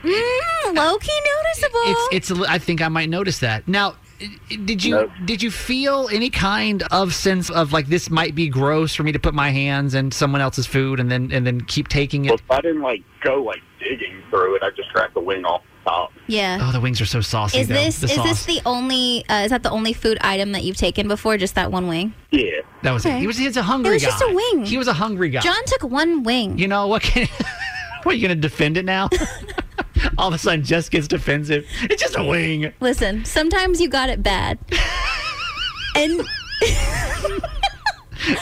Mm, 0.02 0.74
low 0.74 0.96
key 0.98 1.20
noticeable. 1.44 1.80
It's 2.12 2.30
it's. 2.30 2.40
I 2.48 2.56
think 2.58 2.80
I 2.80 2.88
might 2.88 3.10
notice 3.10 3.40
that. 3.40 3.68
Now, 3.68 3.90
i- 3.90 3.94
did 4.64 4.84
you 4.84 4.94
Nope. 4.96 5.10
did 5.24 5.42
you 5.42 5.50
feel 5.50 6.08
any 6.12 6.30
kind 6.30 6.82
of 6.90 7.14
sense 7.14 7.50
of 7.50 7.72
like 7.72 7.86
this 7.86 8.10
might 8.10 8.34
be 8.34 8.48
gross 8.48 8.94
for 8.94 9.02
me 9.02 9.12
to 9.12 9.18
put 9.18 9.34
my 9.34 9.50
hands 9.50 9.94
in 9.94 10.10
someone 10.10 10.40
else's 10.40 10.66
food 10.66 11.00
and 11.00 11.10
then 11.10 11.30
and 11.32 11.46
then 11.46 11.60
keep 11.62 11.88
taking 11.88 12.26
it? 12.26 12.30
Well, 12.48 12.58
I 12.58 12.60
didn't 12.60 12.82
like 12.82 13.02
go 13.22 13.42
like 13.42 13.60
digging 13.78 14.22
through 14.30 14.56
it. 14.56 14.62
I 14.62 14.70
just 14.70 14.90
grabbed 14.92 15.14
the 15.14 15.20
wing 15.20 15.44
off 15.44 15.62
the 15.84 15.90
top. 15.90 16.12
yeah. 16.26 16.58
Oh, 16.60 16.72
the 16.72 16.80
wings 16.80 17.00
are 17.00 17.06
so 17.06 17.20
saucy. 17.20 17.60
Is 17.60 17.68
though, 17.68 17.74
this 17.74 18.00
the 18.00 18.06
is 18.08 18.14
sauce. 18.14 18.28
this 18.28 18.44
the 18.46 18.60
only 18.66 19.24
uh, 19.28 19.42
is 19.44 19.50
that 19.50 19.62
the 19.62 19.70
only 19.70 19.92
food 19.94 20.18
item 20.20 20.52
that 20.52 20.64
you've 20.64 20.76
taken 20.76 21.08
before? 21.08 21.38
Just 21.38 21.54
that 21.54 21.72
one 21.72 21.88
wing? 21.88 22.12
Yeah. 22.30 22.60
That 22.82 22.92
was 22.92 23.04
it. 23.06 23.10
Okay. 23.10 23.20
He 23.20 23.26
was 23.26 23.36
he's 23.38 23.56
a 23.56 23.62
hungry 23.62 23.90
It 23.90 23.94
was 23.94 24.02
guy. 24.04 24.08
just 24.10 24.22
a 24.22 24.34
wing. 24.34 24.64
He 24.66 24.76
was 24.78 24.88
a 24.88 24.92
hungry 24.92 25.30
guy. 25.30 25.40
John 25.40 25.62
took 25.66 25.82
one 25.90 26.22
wing. 26.22 26.58
You 26.58 26.68
know 26.68 26.86
what? 26.86 27.02
Can, 27.02 27.26
what 28.02 28.12
are 28.12 28.16
you 28.16 28.26
going 28.26 28.36
to 28.36 28.40
defend 28.40 28.76
it 28.76 28.84
now? 28.84 29.08
All 30.18 30.28
of 30.28 30.34
a 30.34 30.38
sudden, 30.38 30.64
Jess 30.64 30.88
gets 30.88 31.08
defensive. 31.08 31.66
It's 31.82 32.02
just 32.02 32.16
a 32.16 32.24
wing. 32.24 32.72
Listen, 32.80 33.24
sometimes 33.24 33.80
you 33.80 33.88
got 33.88 34.08
it 34.08 34.22
bad. 34.22 34.58
and 35.96 36.20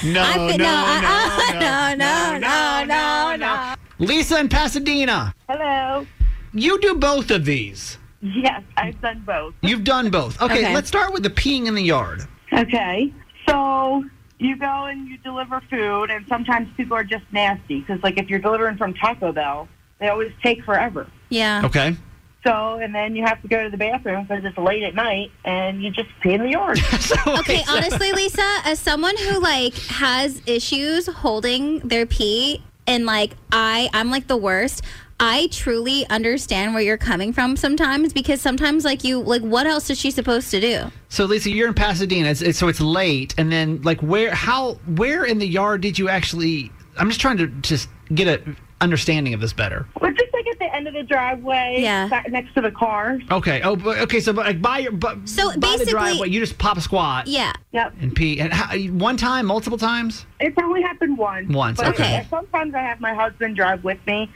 No, 0.05 0.23
I 0.23 0.57
no, 0.57 0.64
fi- 0.64 1.55
uh-uh. 1.55 1.61
no, 1.61 1.94
no, 1.94 2.38
no, 2.38 2.38
no, 2.38 2.85
no, 2.85 3.37
no, 3.37 3.37
no. 3.37 3.75
Lisa 4.05 4.38
in 4.40 4.49
Pasadena, 4.49 5.35
Hello. 5.49 6.07
you 6.53 6.81
do 6.81 6.94
both 6.97 7.31
of 7.31 7.44
these. 7.44 7.99
Yes, 8.21 8.62
I've 8.77 9.01
done 9.01 9.23
both. 9.25 9.55
You've 9.62 9.85
done 9.85 10.11
both. 10.11 10.40
Okay, 10.42 10.64
Okay. 10.64 10.75
let's 10.75 10.88
start 10.88 11.12
with 11.12 11.23
the 11.23 11.31
peeing 11.31 11.66
in 11.66 11.75
the 11.77 11.83
yard. 11.83 12.27
Okay. 12.53 13.12
So 13.49 14.05
you 14.38 14.57
go 14.57 14.87
and 14.87 15.07
you 15.09 15.16
deliver 15.18 15.61
food, 15.71 16.11
and 16.11 16.27
sometimes 16.29 16.68
people 16.77 16.97
are 16.97 17.05
just 17.05 17.25
nasty 17.33 17.81
because, 17.81 18.03
like, 18.03 18.18
if 18.18 18.29
you're 18.29 18.40
delivering 18.40 18.77
from 18.77 18.94
Taco 18.94 19.31
Bell, 19.33 19.68
they 20.01 20.09
always 20.09 20.33
take 20.42 20.64
forever. 20.64 21.07
Yeah. 21.29 21.62
Okay. 21.64 21.97
So, 22.45 22.77
and 22.77 22.95
then 22.95 23.17
you 23.17 23.25
have 23.25 23.43
to 23.43 23.49
go 23.49 23.64
to 23.64 23.69
the 23.69 23.77
bathroom 23.77 24.25
because 24.25 24.45
it's 24.45 24.57
late 24.57 24.83
at 24.83 24.95
night, 24.95 25.33
and 25.45 25.83
you 25.83 25.91
just 25.91 26.09
pee 26.23 26.35
in 26.35 26.43
the 26.43 26.51
yard. 26.51 26.81
Okay, 27.27 27.62
honestly, 27.69 28.12
Lisa, 28.12 28.61
as 28.64 28.79
someone 28.79 29.17
who 29.17 29.41
like 29.41 29.75
has 29.75 30.41
issues 30.47 31.07
holding 31.07 31.81
their 31.81 32.07
pee 32.07 32.62
and 32.87 33.07
like 33.07 33.37
I 33.53 33.88
I'm 33.93 34.11
like 34.11 34.27
the 34.27 34.37
worst. 34.37 34.83
I 35.21 35.49
truly 35.51 36.09
understand 36.09 36.75
where 36.75 36.83
you're 36.83 36.97
coming 36.97 37.33
from 37.33 37.57
sometimes 37.57 38.12
because 38.12 38.41
sometimes 38.41 38.85
like 38.85 39.03
you 39.03 39.21
like 39.21 39.43
what 39.43 39.67
else 39.67 39.91
is 39.91 39.99
she 39.99 40.11
supposed 40.11 40.51
to 40.53 40.61
do? 40.61 40.85
So 41.09 41.25
Lisa, 41.25 41.51
you're 41.51 41.69
in 41.69 41.75
Pasadena, 41.75 42.29
it's, 42.29 42.41
it's, 42.41 42.59
so 42.59 42.69
it's 42.69 42.81
late, 42.81 43.35
and 43.37 43.51
then 43.51 43.83
like 43.83 44.01
where, 44.01 44.33
how, 44.33 44.75
where 44.87 45.25
in 45.25 45.38
the 45.38 45.47
yard 45.47 45.81
did 45.81 45.99
you 45.99 46.09
actually? 46.09 46.71
I'm 46.97 47.09
just 47.09 47.21
trying 47.21 47.37
to 47.38 47.49
just 47.49 47.88
get 48.14 48.29
a 48.29 48.57
understanding 48.81 49.35
of 49.35 49.41
this 49.41 49.53
better. 49.53 49.87
We're 50.01 50.08
just 50.08 50.08
like 50.08 50.08
at 50.53 50.59
the 50.59 50.75
end 50.75 50.89
of 50.89 50.95
the 50.95 51.03
driveway, 51.03 51.77
Yeah. 51.81 52.09
sat 52.09 52.31
next 52.31 52.55
to 52.55 52.61
the 52.61 52.71
car. 52.71 53.19
Okay. 53.31 53.61
Oh, 53.63 53.77
but, 53.77 53.99
okay. 53.99 54.21
So, 54.21 54.33
but 54.33 54.47
like 54.47 54.63
by 54.63 54.79
your, 54.79 54.93
but 54.93 55.29
So 55.29 55.49
by 55.49 55.53
the 55.55 55.59
basically- 55.61 55.93
driveway, 55.93 56.29
you 56.29 56.41
just 56.41 56.59
pop 56.59 56.77
a 56.77 56.81
squat 56.81 57.27
Yeah. 57.27 57.53
Yep. 57.73 57.95
and 58.01 58.15
pee, 58.15 58.41
and 58.41 58.53
how, 58.53 58.77
one 58.77 59.17
time, 59.17 59.47
multiple 59.47 59.79
times. 59.79 60.27
It's 60.41 60.57
only 60.63 60.83
happened 60.83 61.19
once. 61.19 61.49
Once, 61.53 61.79
But 61.79 61.89
okay. 61.89 62.27
Sometimes 62.31 62.75
I 62.75 62.81
have 62.81 63.01
my 63.01 63.15
husband 63.15 63.57
drive 63.57 63.85
with 63.85 63.99
me, 64.07 64.31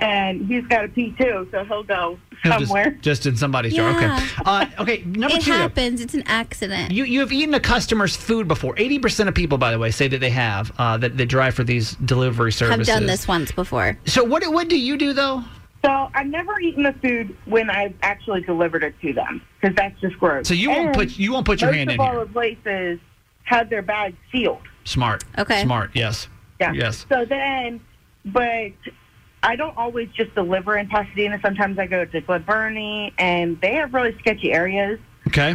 and 0.00 0.46
he's 0.46 0.64
got 0.66 0.82
to 0.82 0.88
pee 0.88 1.14
too, 1.18 1.48
so 1.50 1.64
he'll 1.64 1.82
go 1.82 2.18
He'll 2.42 2.52
just- 2.58 2.66
somewhere. 2.66 2.90
Just, 3.00 3.24
in 3.24 3.34
somebody's 3.36 3.72
yard. 3.74 3.96
Yeah. 3.98 4.14
Okay. 4.16 4.26
Uh, 4.44 4.66
okay. 4.80 5.02
Number 5.06 5.36
It 5.38 5.42
two. 5.44 5.52
happens. 5.52 6.02
It's 6.02 6.12
an 6.12 6.22
accident. 6.26 6.90
You 6.92 7.04
you 7.04 7.20
have 7.20 7.32
eaten 7.32 7.54
a 7.54 7.60
customer's 7.60 8.14
food 8.14 8.46
before. 8.46 8.74
Eighty 8.76 8.98
percent 8.98 9.28
of 9.30 9.34
people, 9.34 9.56
by 9.56 9.70
the 9.70 9.78
way, 9.78 9.90
say 9.90 10.06
that 10.08 10.18
they 10.20 10.28
have 10.30 10.70
uh, 10.76 10.98
that 10.98 11.16
they 11.16 11.24
drive 11.24 11.54
for 11.54 11.64
these 11.64 11.92
delivery 11.94 12.52
services. 12.52 12.88
I've 12.90 12.94
done 12.98 13.06
this 13.06 13.26
once 13.26 13.52
before. 13.52 13.96
So 14.04 14.22
what 14.22 14.46
what 14.52 14.68
do 14.68 14.78
you 14.78 14.98
do 14.98 15.14
though? 15.14 15.44
So 15.86 16.10
I've 16.14 16.26
never 16.26 16.58
eaten 16.58 16.82
the 16.82 16.92
food 16.94 17.36
when 17.44 17.70
I've 17.70 17.94
actually 18.02 18.40
delivered 18.40 18.82
it 18.82 18.94
to 19.02 19.12
them 19.12 19.40
because 19.60 19.76
that's 19.76 19.98
just 20.00 20.18
gross. 20.18 20.48
So 20.48 20.54
you 20.54 20.70
won't 20.70 20.86
And 20.88 20.94
put 20.94 21.16
you 21.16 21.32
won't 21.32 21.46
put 21.46 21.60
your 21.60 21.72
hand 21.72 21.90
in. 21.92 21.96
most 21.96 22.06
hand 22.06 22.18
of 22.18 22.22
in 22.30 22.36
all 22.36 22.42
here. 22.42 22.52
the 22.54 22.60
places 22.62 23.00
had 23.44 23.70
their 23.70 23.82
bags 23.82 24.16
sealed. 24.32 24.62
Smart. 24.84 25.22
Okay. 25.38 25.62
Smart. 25.62 25.90
Yes. 25.94 26.28
Yeah. 26.60 26.72
Yes. 26.72 27.06
So 27.08 27.24
then, 27.24 27.80
but 28.24 28.72
I 29.44 29.54
don't 29.54 29.76
always 29.76 30.08
just 30.10 30.34
deliver 30.34 30.76
in 30.76 30.88
Pasadena. 30.88 31.38
Sometimes 31.40 31.78
I 31.78 31.86
go 31.86 32.04
to 32.04 32.20
Glen 32.20 32.42
Burnie, 32.42 33.12
and 33.18 33.60
they 33.60 33.74
have 33.74 33.94
really 33.94 34.16
sketchy 34.18 34.52
areas. 34.52 34.98
Okay. 35.28 35.54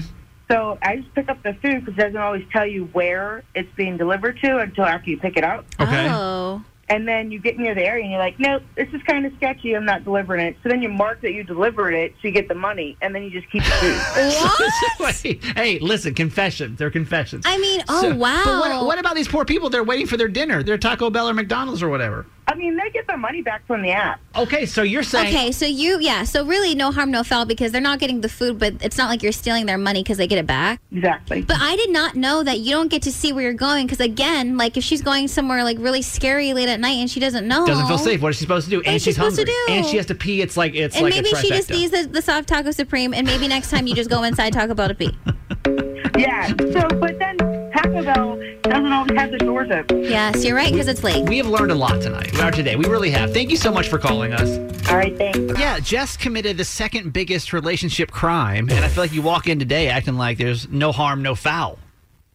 So 0.50 0.78
I 0.82 0.98
just 0.98 1.14
pick 1.14 1.28
up 1.30 1.44
the 1.44 1.54
food 1.56 1.84
because 1.86 1.94
it 1.98 2.02
doesn't 2.02 2.18
always 2.18 2.46
tell 2.54 2.66
you 2.66 2.86
where 2.94 3.44
it's 3.56 3.74
being 3.76 3.98
delivered 3.98 4.40
to 4.44 4.58
until 4.60 4.86
after 4.86 5.10
you 5.10 5.18
pick 5.18 5.36
it 5.38 5.44
up. 5.44 5.66
Okay. 5.80 6.08
Oh. 6.10 6.64
And 6.92 7.08
then 7.08 7.32
you 7.32 7.40
get 7.40 7.58
near 7.58 7.74
the 7.74 7.86
area 7.86 8.04
and 8.04 8.12
you're 8.12 8.20
like, 8.20 8.38
nope, 8.38 8.64
this 8.76 8.90
is 8.92 9.02
kind 9.04 9.26
of 9.26 9.32
sketchy. 9.38 9.74
I'm 9.74 9.86
not 9.86 10.04
delivering 10.04 10.46
it. 10.46 10.58
So 10.62 10.68
then 10.68 10.82
you 10.82 10.90
mark 10.90 11.22
that 11.22 11.32
you 11.32 11.42
delivered 11.46 11.94
it 11.94 12.14
so 12.22 12.28
you 12.28 12.34
get 12.34 12.50
the 12.50 12.54
money, 12.56 12.98
and 13.02 13.16
then 13.16 13.24
you 13.24 13.30
just 13.30 13.50
keep 13.50 13.64
the 13.64 13.70
food. 13.70 15.00
Wait, 15.24 15.44
hey, 15.56 15.80
listen, 15.80 16.14
confessions. 16.14 16.78
They're 16.78 16.92
confessions. 16.92 17.46
I 17.48 17.58
mean, 17.60 17.82
oh 17.88 18.02
So- 18.02 18.16
wow. 18.16 18.42
But 18.44 18.60
what, 18.60 18.86
what 18.88 19.00
about 19.00 19.16
these 19.16 19.30
poor 19.30 19.46
people? 19.46 19.70
They're 19.70 19.86
waiting 19.86 20.06
for 20.06 20.18
their 20.18 20.28
dinner. 20.28 20.64
They're 20.64 20.78
Taco 20.78 21.10
Bell 21.10 21.30
or 21.30 21.34
McDonald's 21.34 21.82
or 21.82 21.90
whatever. 21.90 22.26
I 22.52 22.56
mean, 22.56 22.76
they 22.76 22.90
get 22.90 23.08
their 23.08 23.18
money 23.18 23.42
back 23.42 23.66
from 23.66 23.82
the 23.82 23.92
app. 23.92 24.20
Okay, 24.36 24.66
so 24.66 24.82
you're 24.82 25.04
saying 25.04 25.34
Okay, 25.34 25.54
so 25.54 25.66
you 25.66 26.00
yeah, 26.02 26.26
so 26.26 26.46
really 26.46 26.76
no 26.76 26.92
harm 26.92 27.10
no 27.10 27.24
foul 27.24 27.46
because 27.46 27.72
they're 27.72 27.80
not 27.80 28.00
getting 28.00 28.20
the 28.20 28.28
food, 28.28 28.60
but 28.60 28.74
it's 28.82 28.98
not 28.98 29.10
like 29.10 29.24
you're 29.24 29.32
stealing 29.32 29.66
their 29.66 29.78
money 29.78 30.04
because 30.04 30.18
they 30.18 30.28
get 30.28 30.38
it 30.38 30.46
back. 30.46 30.82
Exactly. 30.92 31.44
But 31.44 31.58
I 31.62 31.78
did 31.78 31.92
not 31.92 32.16
know 32.16 32.44
that 32.44 32.60
you 32.60 32.72
don't 32.72 32.90
get 32.90 33.04
to 33.04 33.12
see 33.12 33.32
where 33.32 33.44
you're 33.44 33.54
going 33.54 33.88
because 33.88 34.02
again, 34.02 34.58
like 34.58 34.76
if 34.76 34.84
she's 34.84 35.02
going 35.02 35.30
somewhere 35.30 35.64
like 35.64 35.78
really 35.80 36.02
scary 36.02 36.54
late 36.54 36.68
at 36.68 36.82
night 36.82 36.98
and 36.98 37.10
she 37.10 37.22
doesn't 37.22 37.48
know, 37.48 37.66
doesn't 37.66 37.88
feel 37.88 37.98
safe. 37.98 38.22
What 38.22 38.32
is 38.32 38.36
she 38.36 38.44
supposed 38.44 38.66
to 38.66 38.72
do? 38.72 38.82
and 38.82 38.96
is 38.98 39.02
she 39.02 39.12
she's 39.12 39.16
supposed 39.16 39.38
to 39.38 39.44
hungry. 39.44 39.54
do? 39.68 39.74
And 39.74 39.86
she 39.86 39.96
has 39.96 40.08
to 40.08 40.16
pee. 40.16 40.42
It's 40.42 40.58
like 40.58 40.76
it's 40.76 40.96
and 40.96 41.06
like 41.06 41.14
maybe 41.14 41.32
a 41.32 41.38
she 41.38 41.48
just 41.48 41.70
needs 41.70 41.92
the, 41.92 42.04
the 42.04 42.22
soft 42.22 42.50
taco 42.50 42.72
supreme, 42.72 43.14
and 43.14 43.26
maybe 43.26 43.48
next 43.48 43.70
time 43.70 43.88
you 43.88 43.96
just 43.96 44.10
go 44.10 44.24
inside 44.24 44.52
Taco 44.52 44.74
Bell 44.74 44.90
to 44.90 44.96
pee. 44.96 45.18
Yeah. 46.18 46.48
So, 46.48 46.88
but 47.00 47.18
then 47.20 47.38
Taco 47.74 48.04
Bell 48.04 48.40
doesn't 48.64 48.92
always 48.92 49.18
have 49.18 49.32
the 49.32 49.38
doors 49.38 49.70
open. 49.72 50.04
Yes, 50.04 50.44
you're 50.44 50.56
right 50.56 50.72
because 50.72 50.88
it's 50.88 51.04
late. 51.04 51.28
We 51.28 51.38
have 51.38 51.48
learned 51.48 51.72
a 51.72 51.76
lot 51.76 52.02
tonight, 52.02 52.38
or 52.40 52.52
today. 52.52 52.76
We 52.76 52.86
really 52.86 53.12
have. 53.12 53.34
Thank 53.34 53.50
you 53.50 53.58
so 53.58 53.72
much 53.72 53.88
for 53.88 53.98
calling 53.98 54.34
us. 54.34 54.58
All 54.90 54.98
right, 54.98 55.18
thanks. 55.18 55.60
Yeah, 55.60 55.80
Jess 55.80 56.18
committed 56.18 56.58
the 56.58 56.66
second 56.66 57.14
biggest 57.14 57.54
relationship 57.54 58.12
crime, 58.12 58.70
and 58.70 58.84
I 58.84 58.88
feel 58.88 59.04
like 59.04 59.14
you 59.14 59.22
walk 59.22 59.48
in 59.48 59.60
today 59.60 59.88
acting 59.88 60.16
like 60.16 60.38
there's 60.38 60.68
no 60.70 60.92
harm, 60.92 61.22
no 61.22 61.36
foul. 61.36 61.80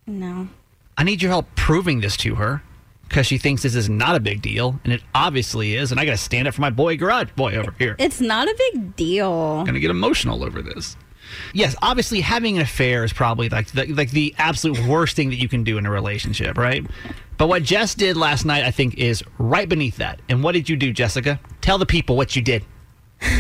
No. 0.07 0.49
I 0.96 1.05
need 1.05 1.20
your 1.20 1.31
help 1.31 1.46
proving 1.57 2.01
this 2.01 2.16
to 2.18 2.37
her 2.37 2.62
because 3.09 3.27
she 3.27 3.38
thinks 3.38 3.62
this 3.62 3.75
is 3.75 3.88
not 3.88 4.16
a 4.16 4.20
big 4.20 4.40
deal, 4.42 4.81
and 4.85 4.92
it 4.92 5.03
obviously 5.14 5.75
is. 5.75 5.90
And 5.90 6.01
I 6.01 6.05
got 6.05 6.12
to 6.12 6.16
stand 6.16 6.49
up 6.49 6.55
for 6.55 6.61
my 6.62 6.70
boy, 6.70 6.96
garage 6.96 7.31
boy, 7.37 7.55
over 7.57 7.75
here. 7.79 7.96
It's 7.99 8.20
not 8.20 8.49
a 8.49 8.55
big 8.72 8.96
deal. 8.96 9.31
I'm 9.33 9.66
Gonna 9.66 9.81
get 9.81 9.90
emotional 9.90 10.42
over 10.42 10.62
this. 10.62 10.96
Yes, 11.53 11.75
obviously 11.83 12.21
having 12.21 12.57
an 12.57 12.62
affair 12.62 13.05
is 13.05 13.12
probably 13.12 13.49
like 13.49 13.69
the, 13.73 13.87
like 13.87 14.11
the 14.11 14.35
absolute 14.39 14.79
worst 14.87 15.17
thing 15.17 15.31
that 15.31 15.37
you 15.37 15.49
can 15.49 15.65
do 15.65 15.79
in 15.79 15.87
a 15.87 15.91
relationship, 15.91 16.57
right? 16.59 16.85
But 17.39 17.49
what 17.49 17.62
Jess 17.62 17.95
did 17.95 18.17
last 18.17 18.45
night, 18.45 18.65
I 18.65 18.71
think, 18.71 18.95
is 18.97 19.23
right 19.39 19.69
beneath 19.69 19.97
that. 19.97 20.21
And 20.29 20.43
what 20.43 20.53
did 20.53 20.69
you 20.69 20.77
do, 20.77 20.93
Jessica? 20.93 21.39
Tell 21.61 21.79
the 21.79 21.87
people 21.87 22.17
what 22.17 22.35
you 22.35 22.43
did. 22.43 22.65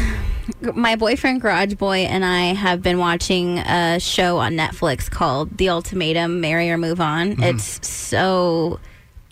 My 0.60 0.94
boyfriend 0.94 1.40
Garage 1.40 1.74
Boy 1.74 1.98
and 2.00 2.24
I 2.24 2.54
have 2.54 2.80
been 2.80 2.98
watching 2.98 3.58
a 3.58 3.98
show 3.98 4.38
on 4.38 4.52
Netflix 4.52 5.10
called 5.10 5.58
The 5.58 5.68
Ultimatum: 5.70 6.40
Marry 6.40 6.70
or 6.70 6.78
Move 6.78 7.00
On. 7.00 7.34
Mhm. 7.36 7.42
It's 7.54 7.86
so 7.86 8.78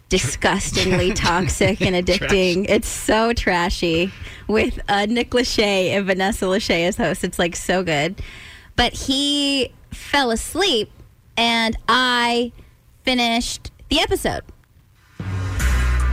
disgustingly 0.09 1.13
toxic 1.15 1.81
and 1.81 1.95
addicting. 2.07 2.67
It's 2.69 2.89
so 2.89 3.33
trashy 3.33 4.13
with 4.49 4.81
uh, 4.89 5.07
Nick 5.07 5.31
Lachey 5.31 5.89
and 5.89 6.07
Vanessa 6.07 6.47
Lachey 6.47 6.87
as 6.87 6.97
hosts. 6.97 7.25
It's 7.25 7.39
like 7.39 7.57
so 7.57 7.83
good. 7.83 8.21
But 8.77 8.93
he 8.93 9.73
fell 9.91 10.31
asleep 10.31 10.91
and 11.37 11.77
I 11.89 12.53
finished 13.05 13.71
the 13.89 14.01
episode. 14.01 14.43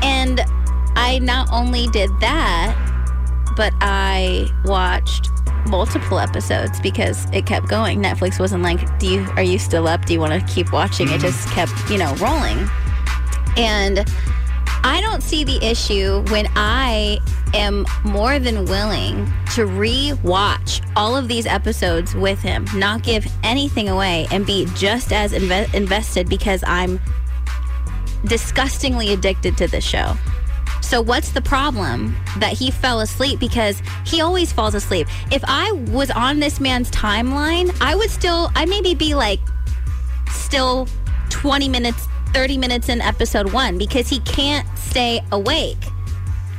And 0.03 0.41
I 0.95 1.19
not 1.21 1.51
only 1.51 1.87
did 1.87 2.09
that, 2.19 2.75
but 3.55 3.73
I 3.81 4.49
watched 4.65 5.29
multiple 5.67 6.19
episodes 6.19 6.79
because 6.81 7.25
it 7.31 7.45
kept 7.45 7.67
going. 7.67 8.01
Netflix 8.01 8.39
wasn't 8.39 8.63
like, 8.63 8.99
"Do 8.99 9.07
you 9.07 9.27
are 9.35 9.43
you 9.43 9.59
still 9.59 9.87
up? 9.87 10.05
Do 10.05 10.13
you 10.13 10.19
want 10.19 10.33
to 10.33 10.53
keep 10.53 10.71
watching?" 10.71 11.09
It 11.09 11.21
just 11.21 11.47
kept, 11.49 11.73
you 11.89 11.97
know, 11.97 12.13
rolling. 12.15 12.69
And 13.57 14.05
I 14.83 14.99
don't 15.01 15.21
see 15.21 15.43
the 15.43 15.63
issue 15.63 16.23
when 16.29 16.47
I 16.55 17.19
am 17.53 17.85
more 18.03 18.39
than 18.39 18.65
willing 18.65 19.31
to 19.53 19.65
re-watch 19.65 20.81
all 20.95 21.15
of 21.15 21.27
these 21.27 21.45
episodes 21.45 22.15
with 22.15 22.41
him, 22.41 22.65
not 22.75 23.03
give 23.03 23.31
anything 23.43 23.89
away, 23.89 24.27
and 24.31 24.45
be 24.45 24.65
just 24.75 25.11
as 25.11 25.33
inve- 25.33 25.73
invested 25.73 26.29
because 26.29 26.63
I'm 26.65 26.99
disgustingly 28.25 29.13
addicted 29.13 29.57
to 29.57 29.67
this 29.67 29.83
show. 29.83 30.15
So 30.81 31.01
what's 31.01 31.31
the 31.31 31.41
problem 31.41 32.15
that 32.39 32.53
he 32.53 32.71
fell 32.71 32.99
asleep 32.99 33.39
because 33.39 33.81
he 34.05 34.19
always 34.19 34.51
falls 34.51 34.75
asleep. 34.75 35.07
If 35.31 35.43
I 35.47 35.71
was 35.71 36.11
on 36.11 36.39
this 36.39 36.59
man's 36.59 36.91
timeline, 36.91 37.75
I 37.81 37.95
would 37.95 38.09
still 38.09 38.51
I 38.55 38.65
maybe 38.65 38.93
be 38.93 39.15
like 39.15 39.39
still 40.29 40.87
20 41.29 41.69
minutes 41.69 42.07
30 42.33 42.57
minutes 42.57 42.89
in 42.89 43.01
episode 43.01 43.51
1 43.51 43.77
because 43.77 44.07
he 44.07 44.19
can't 44.21 44.67
stay 44.77 45.21
awake. 45.31 45.77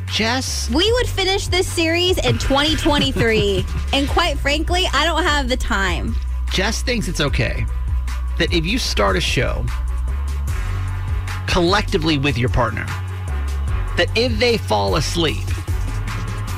Jess, 0.07 0.69
We 0.71 0.93
would 0.93 1.09
finish 1.09 1.47
this 1.47 1.67
series 1.67 2.19
in 2.19 2.39
2023 2.39 3.65
and 3.95 4.09
quite 4.09 4.39
frankly, 4.39 4.87
I 4.93 5.05
don't 5.05 5.23
have 5.23 5.49
the 5.49 5.57
time. 5.57 6.15
Jess 6.53 6.83
thinks 6.83 7.09
it's 7.09 7.21
okay 7.21 7.65
that 8.39 8.53
if 8.53 8.67
you 8.67 8.79
start 8.79 9.17
a 9.17 9.21
show 9.21 9.65
collectively 11.47 12.19
with 12.19 12.37
your 12.37 12.51
partner, 12.51 12.85
that 13.97 14.09
if 14.15 14.39
they 14.39 14.59
fall 14.59 14.97
asleep, 14.97 15.47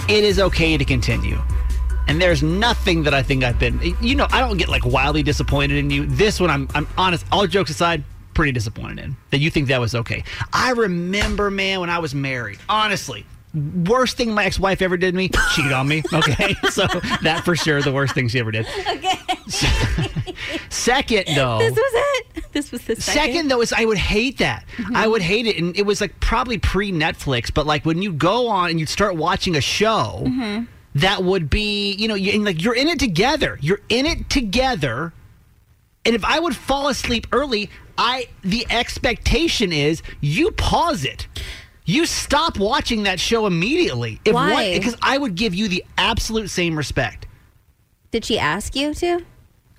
it 0.09 0.24
is 0.24 0.38
okay 0.38 0.77
to 0.77 0.85
continue. 0.85 1.38
And 2.07 2.20
there's 2.20 2.42
nothing 2.42 3.03
that 3.05 3.14
I 3.14 3.22
think 3.22 3.44
I've 3.44 3.59
been, 3.59 3.81
you 4.00 4.14
know, 4.14 4.27
I 4.31 4.40
don't 4.40 4.57
get 4.57 4.68
like 4.68 4.85
wildly 4.85 5.22
disappointed 5.22 5.79
in 5.79 5.90
you. 5.90 6.07
This 6.07 6.40
one, 6.40 6.50
I'm, 6.50 6.68
I'm 6.74 6.87
honest, 6.98 7.24
all 7.33 7.46
jokes 7.46 7.70
aside, 7.70 8.05
pretty 8.35 8.53
disappointed 8.53 8.99
in 8.99 9.16
that 9.31 9.38
you 9.38 9.51
think 9.51 9.68
that 9.68 9.81
was 9.81 9.94
okay. 9.94 10.25
I 10.53 10.70
remember, 10.73 11.51
man, 11.51 11.81
when 11.81 11.90
I 11.90 11.99
was 11.99 12.14
married, 12.14 12.59
honestly, 12.68 13.25
worst 13.55 14.16
thing 14.16 14.35
my 14.35 14.44
ex 14.44 14.59
wife 14.59 14.83
ever 14.83 14.97
did 14.97 15.12
to 15.12 15.16
me, 15.16 15.31
cheated 15.55 15.73
on 15.73 15.88
me. 15.88 16.03
Okay. 16.12 16.55
so 16.70 16.87
that 17.23 17.42
for 17.44 17.57
sure, 17.57 17.83
the 17.83 17.92
worst 17.92 18.14
thing 18.14 18.29
she 18.29 18.38
ever 18.38 18.51
did. 18.51 18.66
Okay. 18.88 19.18
Second, 20.68 21.25
though. 21.35 21.59
This 21.59 21.75
was 21.75 21.92
it. 21.94 22.53
This 22.53 22.70
was 22.70 22.83
the 22.83 22.97
second. 22.97 23.33
Second, 23.33 23.51
though, 23.51 23.61
is 23.61 23.73
I 23.73 23.85
would 23.85 23.99
hate 23.99 24.38
that. 24.38 24.64
Mm-hmm. 24.77 24.97
I 24.97 25.09
would 25.09 25.23
hate 25.23 25.47
it, 25.47 25.59
and 25.59 25.77
it 25.77 25.83
was 25.83 26.01
like 26.01 26.18
probably 26.20 26.59
pre 26.59 26.92
Netflix. 26.92 27.53
But 27.53 27.66
like 27.66 27.85
when 27.85 28.01
you 28.01 28.12
go 28.12 28.49
on 28.49 28.70
and 28.70 28.79
you 28.79 28.87
start 28.87 29.16
watching 29.16 29.57
a 29.57 29.61
show, 29.61 30.23
mm-hmm. 30.25 30.64
that 30.97 31.25
would 31.25 31.51
be 31.51 31.92
you 31.94 32.07
know, 32.07 32.14
you, 32.14 32.33
and 32.33 32.44
like 32.44 32.62
you're 32.62 32.75
in 32.75 32.88
it 32.88 32.99
together. 32.99 33.59
You're 33.61 33.81
in 33.88 34.07
it 34.07 34.31
together. 34.31 35.12
And 36.07 36.14
if 36.14 36.25
I 36.25 36.38
would 36.38 36.55
fall 36.55 36.88
asleep 36.88 37.27
early, 37.33 37.70
I 37.98 38.28
the 38.42 38.66
expectation 38.70 39.72
is 39.72 40.02
you 40.20 40.50
pause 40.52 41.04
it. 41.04 41.26
You 41.87 42.07
stop 42.07 42.59
watching 42.59 43.02
that 43.02 43.20
show 43.20 43.46
immediately. 43.46 44.20
If 44.24 44.35
Why? 44.35 44.74
Because 44.74 44.96
I 45.02 45.18
would 45.18 45.35
give 45.35 45.54
you 45.54 45.68
the 45.68 45.85
absolute 45.98 46.48
same 46.48 46.76
respect. 46.76 47.26
Did 48.11 48.24
she 48.24 48.38
ask 48.38 48.74
you 48.74 48.94
to? 48.94 49.20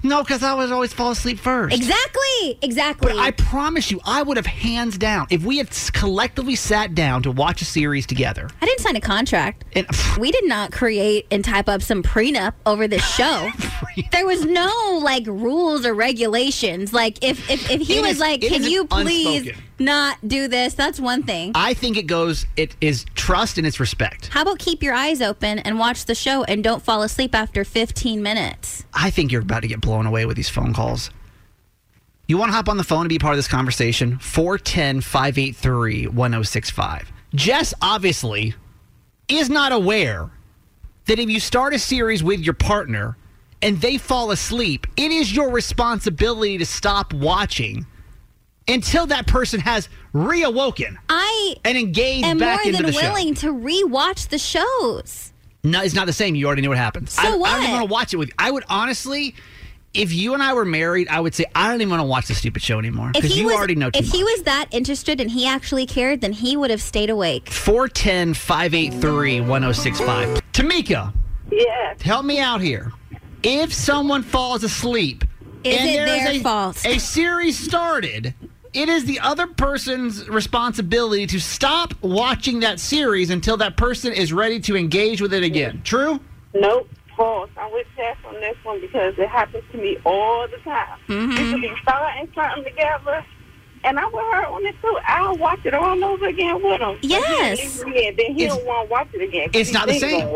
No, 0.03 0.21
because 0.21 0.43
I 0.43 0.53
would 0.53 0.71
always 0.71 0.93
fall 0.93 1.11
asleep 1.11 1.39
first. 1.39 1.75
Exactly. 1.75 2.59
Exactly. 2.61 3.13
But 3.13 3.17
I 3.17 3.31
promise 3.31 3.89
you, 3.89 3.99
I 4.05 4.21
would 4.21 4.37
have 4.37 4.45
hands 4.45 4.99
down 4.99 5.25
if 5.31 5.43
we 5.43 5.57
had 5.57 5.71
collectively 5.93 6.55
sat 6.55 6.93
down 6.93 7.23
to 7.23 7.31
watch 7.31 7.63
a 7.63 7.65
series 7.65 8.05
together. 8.05 8.47
I 8.61 8.65
didn't 8.65 8.81
sign 8.81 8.95
a 8.95 9.01
contract. 9.01 9.63
And 9.73 9.87
we 10.19 10.31
did 10.31 10.47
not 10.47 10.71
create 10.71 11.25
and 11.31 11.43
type 11.43 11.67
up 11.67 11.81
some 11.81 12.03
prenup 12.03 12.53
over 12.67 12.87
this 12.87 13.03
show. 13.15 13.49
there 14.11 14.25
was 14.25 14.45
no 14.45 14.99
like 15.03 15.25
rules 15.27 15.85
or 15.85 15.93
regulations. 15.93 16.93
Like 16.93 17.23
if 17.23 17.49
if, 17.49 17.69
if 17.71 17.81
he 17.81 17.97
It 17.97 18.01
was 18.01 18.11
is- 18.13 18.19
like, 18.19 18.41
"Can 18.41 18.63
you 18.63 18.85
please 18.85 19.41
unspoken. 19.47 19.63
not 19.79 20.17
do 20.27 20.47
this?" 20.47 20.73
That's 20.73 20.99
one 20.99 21.23
thing. 21.23 21.51
I 21.55 21.73
think 21.73 21.97
it 21.97 22.03
goes. 22.07 22.45
It 22.57 22.75
is 22.81 23.05
trust 23.15 23.57
and 23.57 23.65
it's 23.67 23.79
respect. 23.79 24.27
How 24.27 24.41
about 24.43 24.59
keep 24.59 24.81
your 24.83 24.93
eyes 24.93 25.21
open 25.21 25.59
and 25.59 25.79
watch 25.79 26.05
the 26.05 26.15
show 26.15 26.43
and 26.43 26.63
don't 26.63 26.81
fall 26.83 27.01
asleep 27.03 27.33
after 27.35 27.63
15 27.63 28.21
minutes? 28.23 28.85
I 28.93 29.09
think 29.09 29.31
you're 29.31 29.41
about 29.41 29.61
to 29.61 29.67
get 29.67 29.81
blown 29.81 30.05
away 30.05 30.25
with 30.25 30.37
these 30.37 30.49
phone 30.49 30.73
calls. 30.73 31.09
You 32.27 32.37
want 32.39 32.49
to 32.49 32.55
hop 32.55 32.69
on 32.69 32.77
the 32.77 32.83
phone 32.83 33.01
and 33.01 33.09
be 33.09 33.19
part 33.19 33.33
of 33.33 33.37
this 33.37 33.47
conversation? 33.47 34.17
410 34.17 35.01
583 35.01 36.07
1065. 36.07 37.11
Jess 37.35 37.73
obviously 37.81 38.55
is 39.27 39.49
not 39.49 39.71
aware 39.71 40.29
that 41.05 41.19
if 41.19 41.29
you 41.29 41.39
start 41.39 41.73
a 41.75 41.79
series 41.79 42.23
with 42.23 42.39
your 42.39 42.55
partner 42.55 43.15
and 43.65 43.81
they 43.81 43.97
fall 43.97 44.29
asleep, 44.29 44.85
it 44.95 45.11
is 45.11 45.35
your 45.35 45.49
responsibility 45.51 46.57
to 46.59 46.65
stop 46.65 47.13
watching 47.13 47.85
until 48.67 49.07
that 49.07 49.25
person 49.27 49.59
has 49.59 49.89
reawoken 50.13 50.95
I 51.09 51.55
and 51.65 51.75
engaged 51.77 52.25
am 52.25 52.37
back 52.37 52.59
more 52.59 52.67
into 52.67 52.77
than 52.83 52.91
the 52.91 52.93
show. 52.93 53.07
willing 53.11 53.33
to 53.35 53.47
rewatch 53.47 54.29
the 54.29 54.37
shows. 54.37 55.33
No, 55.63 55.81
it's 55.81 55.95
not 55.95 56.05
the 56.05 56.13
same. 56.13 56.35
You 56.35 56.45
already 56.45 56.61
know 56.61 56.69
what 56.69 56.77
happens. 56.77 57.13
So 57.13 57.21
I, 57.23 57.25
I 57.49 57.53
don't 57.55 57.63
even 57.63 57.71
want 57.73 57.87
to 57.87 57.91
watch 57.93 58.13
it 58.13 58.17
with. 58.17 58.29
You. 58.29 58.35
I 58.37 58.51
would 58.51 58.63
honestly, 58.69 59.33
if 59.95 60.13
you 60.13 60.35
and 60.35 60.43
I 60.43 60.53
were 60.53 60.63
married, 60.65 61.07
I 61.07 61.19
would 61.19 61.33
say 61.33 61.45
I 61.55 61.69
don't 61.71 61.81
even 61.81 61.89
want 61.89 62.01
to 62.01 62.05
watch 62.07 62.27
the 62.27 62.35
stupid 62.35 62.61
show 62.61 62.77
anymore 62.77 63.11
because 63.13 63.35
you 63.35 63.47
was, 63.47 63.55
already 63.55 63.73
know 63.73 63.89
too 63.89 63.97
if 63.99 64.05
much. 64.07 64.15
he 64.15 64.23
was 64.23 64.43
that 64.43 64.67
interested 64.71 65.19
and 65.19 65.31
he 65.31 65.47
actually 65.47 65.87
cared, 65.87 66.21
then 66.21 66.33
he 66.33 66.55
would 66.55 66.69
have 66.69 66.83
stayed 66.83 67.09
awake. 67.09 67.49
410 67.49 68.35
583 68.35 69.41
1065. 69.41 70.41
Tamika, 70.53 71.13
Yes. 71.51 72.01
help 72.03 72.25
me 72.25 72.39
out 72.39 72.61
here. 72.61 72.91
If 73.43 73.73
someone 73.73 74.23
falls 74.23 74.63
asleep 74.63 75.23
Is 75.63 75.77
and 75.77 75.89
it 75.89 76.05
their 76.05 76.31
a, 76.31 76.39
fault? 76.39 76.85
a 76.85 76.99
series 76.99 77.57
started, 77.57 78.33
it 78.73 78.89
is 78.89 79.05
the 79.05 79.19
other 79.19 79.47
person's 79.47 80.27
responsibility 80.27 81.25
to 81.27 81.39
stop 81.39 81.93
watching 82.01 82.59
that 82.59 82.79
series 82.79 83.29
until 83.29 83.57
that 83.57 83.77
person 83.77 84.11
is 84.13 84.33
ready 84.33 84.59
to 84.61 84.75
engage 84.75 85.21
with 85.21 85.33
it 85.33 85.43
again. 85.43 85.81
True? 85.83 86.19
Nope. 86.53 86.89
False. 87.15 87.49
I 87.55 87.71
would 87.71 87.85
pass 87.95 88.17
on 88.25 88.33
this 88.33 88.57
one 88.63 88.81
because 88.81 89.17
it 89.17 89.29
happens 89.29 89.63
to 89.71 89.77
me 89.77 89.97
all 90.05 90.47
the 90.49 90.57
time. 90.57 90.99
Mm-hmm. 91.07 91.29
We 91.29 91.51
could 91.51 91.61
be 91.61 91.71
starting 91.81 92.29
something 92.35 92.65
together, 92.65 93.25
and 93.85 93.99
I'm 93.99 94.11
with 94.11 94.23
her 94.33 94.45
on 94.47 94.65
it 94.65 94.75
too. 94.81 94.97
I'll 95.07 95.37
watch 95.37 95.59
it 95.65 95.73
all 95.73 96.03
over 96.03 96.27
again 96.27 96.61
with 96.63 96.81
him. 96.81 96.97
Yes. 97.01 97.83
Yeah, 97.87 98.11
then 98.17 98.35
he 98.35 98.43
It's- 98.43 98.55
don't 98.55 98.65
want 98.65 98.87
to 98.87 98.91
watch 98.91 99.07
it 99.13 99.21
again. 99.21 99.49
It's 99.53 99.71
not 99.71 99.87
the 99.87 99.99
same. 99.99 100.29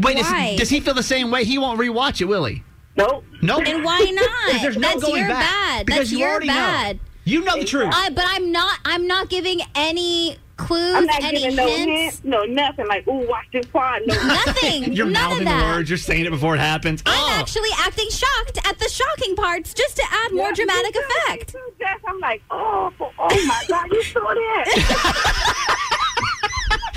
Wait, 0.00 0.16
does, 0.16 0.56
does 0.58 0.68
he 0.70 0.80
feel 0.80 0.94
the 0.94 1.02
same 1.02 1.30
way? 1.30 1.44
He 1.44 1.58
won't 1.58 1.78
rewatch 1.78 2.20
it, 2.20 2.24
will 2.24 2.44
he? 2.46 2.62
Nope. 2.96 3.24
Nope. 3.42 3.62
And 3.66 3.84
why 3.84 3.98
not? 4.14 4.28
Because 4.46 4.62
there's 4.62 4.76
no 4.76 4.88
That's 4.88 5.04
going 5.04 5.18
your 5.20 5.28
back. 5.28 5.40
bad. 5.50 5.86
Because 5.86 5.98
That's 6.00 6.12
you 6.12 6.18
your 6.18 6.30
already 6.30 6.46
bad. 6.48 6.96
know. 6.96 7.02
You 7.26 7.42
know 7.44 7.58
the 7.58 7.64
truth. 7.64 7.88
I, 7.92 8.10
but 8.10 8.24
I'm 8.26 8.52
not. 8.52 8.78
I'm 8.84 9.06
not 9.06 9.30
giving 9.30 9.60
any 9.74 10.36
clues, 10.56 10.94
I'm 10.94 11.06
not 11.06 11.22
any 11.22 11.40
giving 11.40 11.56
no 11.56 11.66
hints. 11.68 11.86
hints, 11.86 12.24
no 12.24 12.44
nothing. 12.44 12.86
Like, 12.86 13.06
ooh, 13.08 13.26
watch 13.28 13.46
this 13.52 13.66
part. 13.66 14.02
No, 14.06 14.14
Nothing. 14.26 14.92
You're 14.94 15.06
None 15.06 15.24
of 15.24 15.30
mouthing 15.30 15.44
that. 15.46 15.74
words. 15.76 15.90
You're 15.90 15.96
saying 15.98 16.26
it 16.26 16.30
before 16.30 16.54
it 16.54 16.60
happens. 16.60 17.02
I'm 17.06 17.12
oh, 17.14 17.40
actually 17.40 17.70
acting 17.78 18.08
shocked 18.10 18.58
at 18.66 18.78
the 18.78 18.88
shocking 18.88 19.36
parts 19.36 19.74
just 19.74 19.96
to 19.96 20.02
add 20.10 20.32
more 20.32 20.52
dramatic 20.52 20.94
too, 20.94 21.00
effect. 21.26 21.48
too, 21.52 21.72
Jess. 21.78 22.00
I'm 22.06 22.18
like, 22.20 22.42
oh, 22.50 22.92
oh 23.00 23.46
my 23.46 23.64
God, 23.68 23.90
you 23.92 24.02
saw 24.02 24.20
that? 24.20 25.84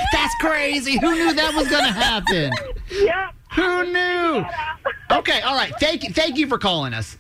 that's 0.12 0.36
crazy. 0.36 1.00
Who 1.00 1.16
knew 1.16 1.34
that 1.34 1.54
was 1.56 1.68
going 1.68 1.86
to 1.86 1.92
happen? 1.92 2.52
yep. 2.92 3.34
Who 3.54 3.86
knew? 3.92 4.46
Okay, 5.12 5.42
all 5.42 5.56
right. 5.56 5.74
Thank 5.80 6.04
you. 6.04 6.12
Thank 6.14 6.38
you 6.38 6.48
for 6.48 6.58
calling 6.58 6.94
us. 6.94 7.18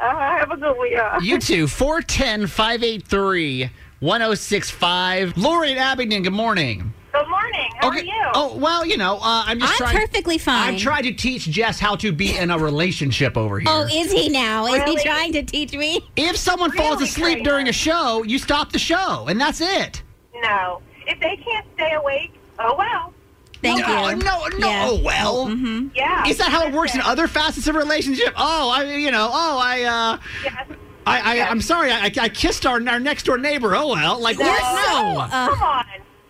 Uh, 0.00 0.10
have 0.16 0.50
a 0.50 0.56
good 0.56 0.76
one, 0.76 0.90
y'all. 0.92 1.20
You 1.22 1.38
too. 1.38 1.66
410 1.66 2.46
583 2.46 3.70
1065. 4.00 5.36
Lori 5.36 5.70
and 5.70 5.78
Abingdon, 5.78 6.22
good 6.22 6.32
morning. 6.32 6.92
Good 7.12 7.28
morning. 7.28 7.70
How 7.78 7.88
okay. 7.88 8.00
are 8.00 8.04
you? 8.04 8.30
Oh, 8.34 8.56
well, 8.56 8.86
you 8.86 8.96
know, 8.96 9.16
uh, 9.16 9.44
I'm 9.46 9.58
just 9.58 9.72
I'm 9.72 9.88
trying. 9.88 9.96
perfectly 9.96 10.38
fine. 10.38 10.74
I'm 10.74 10.78
trying 10.78 11.02
to 11.04 11.12
teach 11.12 11.44
Jess 11.46 11.80
how 11.80 11.96
to 11.96 12.12
be 12.12 12.36
in 12.36 12.50
a 12.50 12.58
relationship 12.58 13.36
over 13.36 13.58
here. 13.58 13.68
Oh, 13.68 13.86
is 13.90 14.12
he 14.12 14.28
now? 14.28 14.66
Is 14.66 14.74
Really? 14.80 14.96
he 14.96 15.02
trying 15.02 15.32
to 15.32 15.42
teach 15.42 15.72
me? 15.72 16.00
if 16.16 16.36
someone 16.36 16.70
falls 16.72 17.02
asleep 17.02 17.38
Kramer? 17.38 17.44
during 17.44 17.68
a 17.68 17.72
show, 17.72 18.22
you 18.22 18.38
stop 18.38 18.70
the 18.72 18.78
show, 18.78 19.26
and 19.28 19.40
that's 19.40 19.60
it. 19.60 20.02
No. 20.42 20.80
If 21.06 21.18
they 21.20 21.36
can't 21.36 21.66
stay 21.74 21.92
awake, 21.94 22.32
oh 22.58 22.76
well. 22.76 23.12
Thank 23.62 23.80
no, 23.80 24.10
you. 24.10 24.16
no, 24.16 24.46
no. 24.58 24.68
Yeah. 24.68 24.86
Oh, 24.88 25.02
well. 25.02 25.50
Yeah. 25.94 26.28
Is 26.28 26.38
that 26.38 26.50
how 26.52 26.64
it 26.68 26.72
works 26.72 26.94
in 26.94 27.00
other 27.00 27.26
facets 27.26 27.66
of 27.66 27.74
relationship? 27.74 28.32
Oh, 28.36 28.70
I, 28.70 28.84
you 28.94 29.10
know, 29.10 29.28
oh, 29.32 29.58
I, 29.60 29.82
uh, 29.82 30.18
Yes. 30.44 30.68
I, 31.08 31.38
I, 31.40 31.48
I'm 31.48 31.60
sorry, 31.60 31.90
I, 31.90 32.12
I 32.20 32.28
kissed 32.28 32.66
our, 32.66 32.80
our 32.88 33.00
next 33.00 33.24
door 33.24 33.38
neighbor. 33.38 33.74
Oh 33.74 33.88
well, 33.88 34.20
like 34.20 34.38
No. 34.38 34.44
what? 34.46 34.62
No. 34.62 35.20
Uh, 35.20 35.48
Come 35.54 35.62
on. 35.62 35.84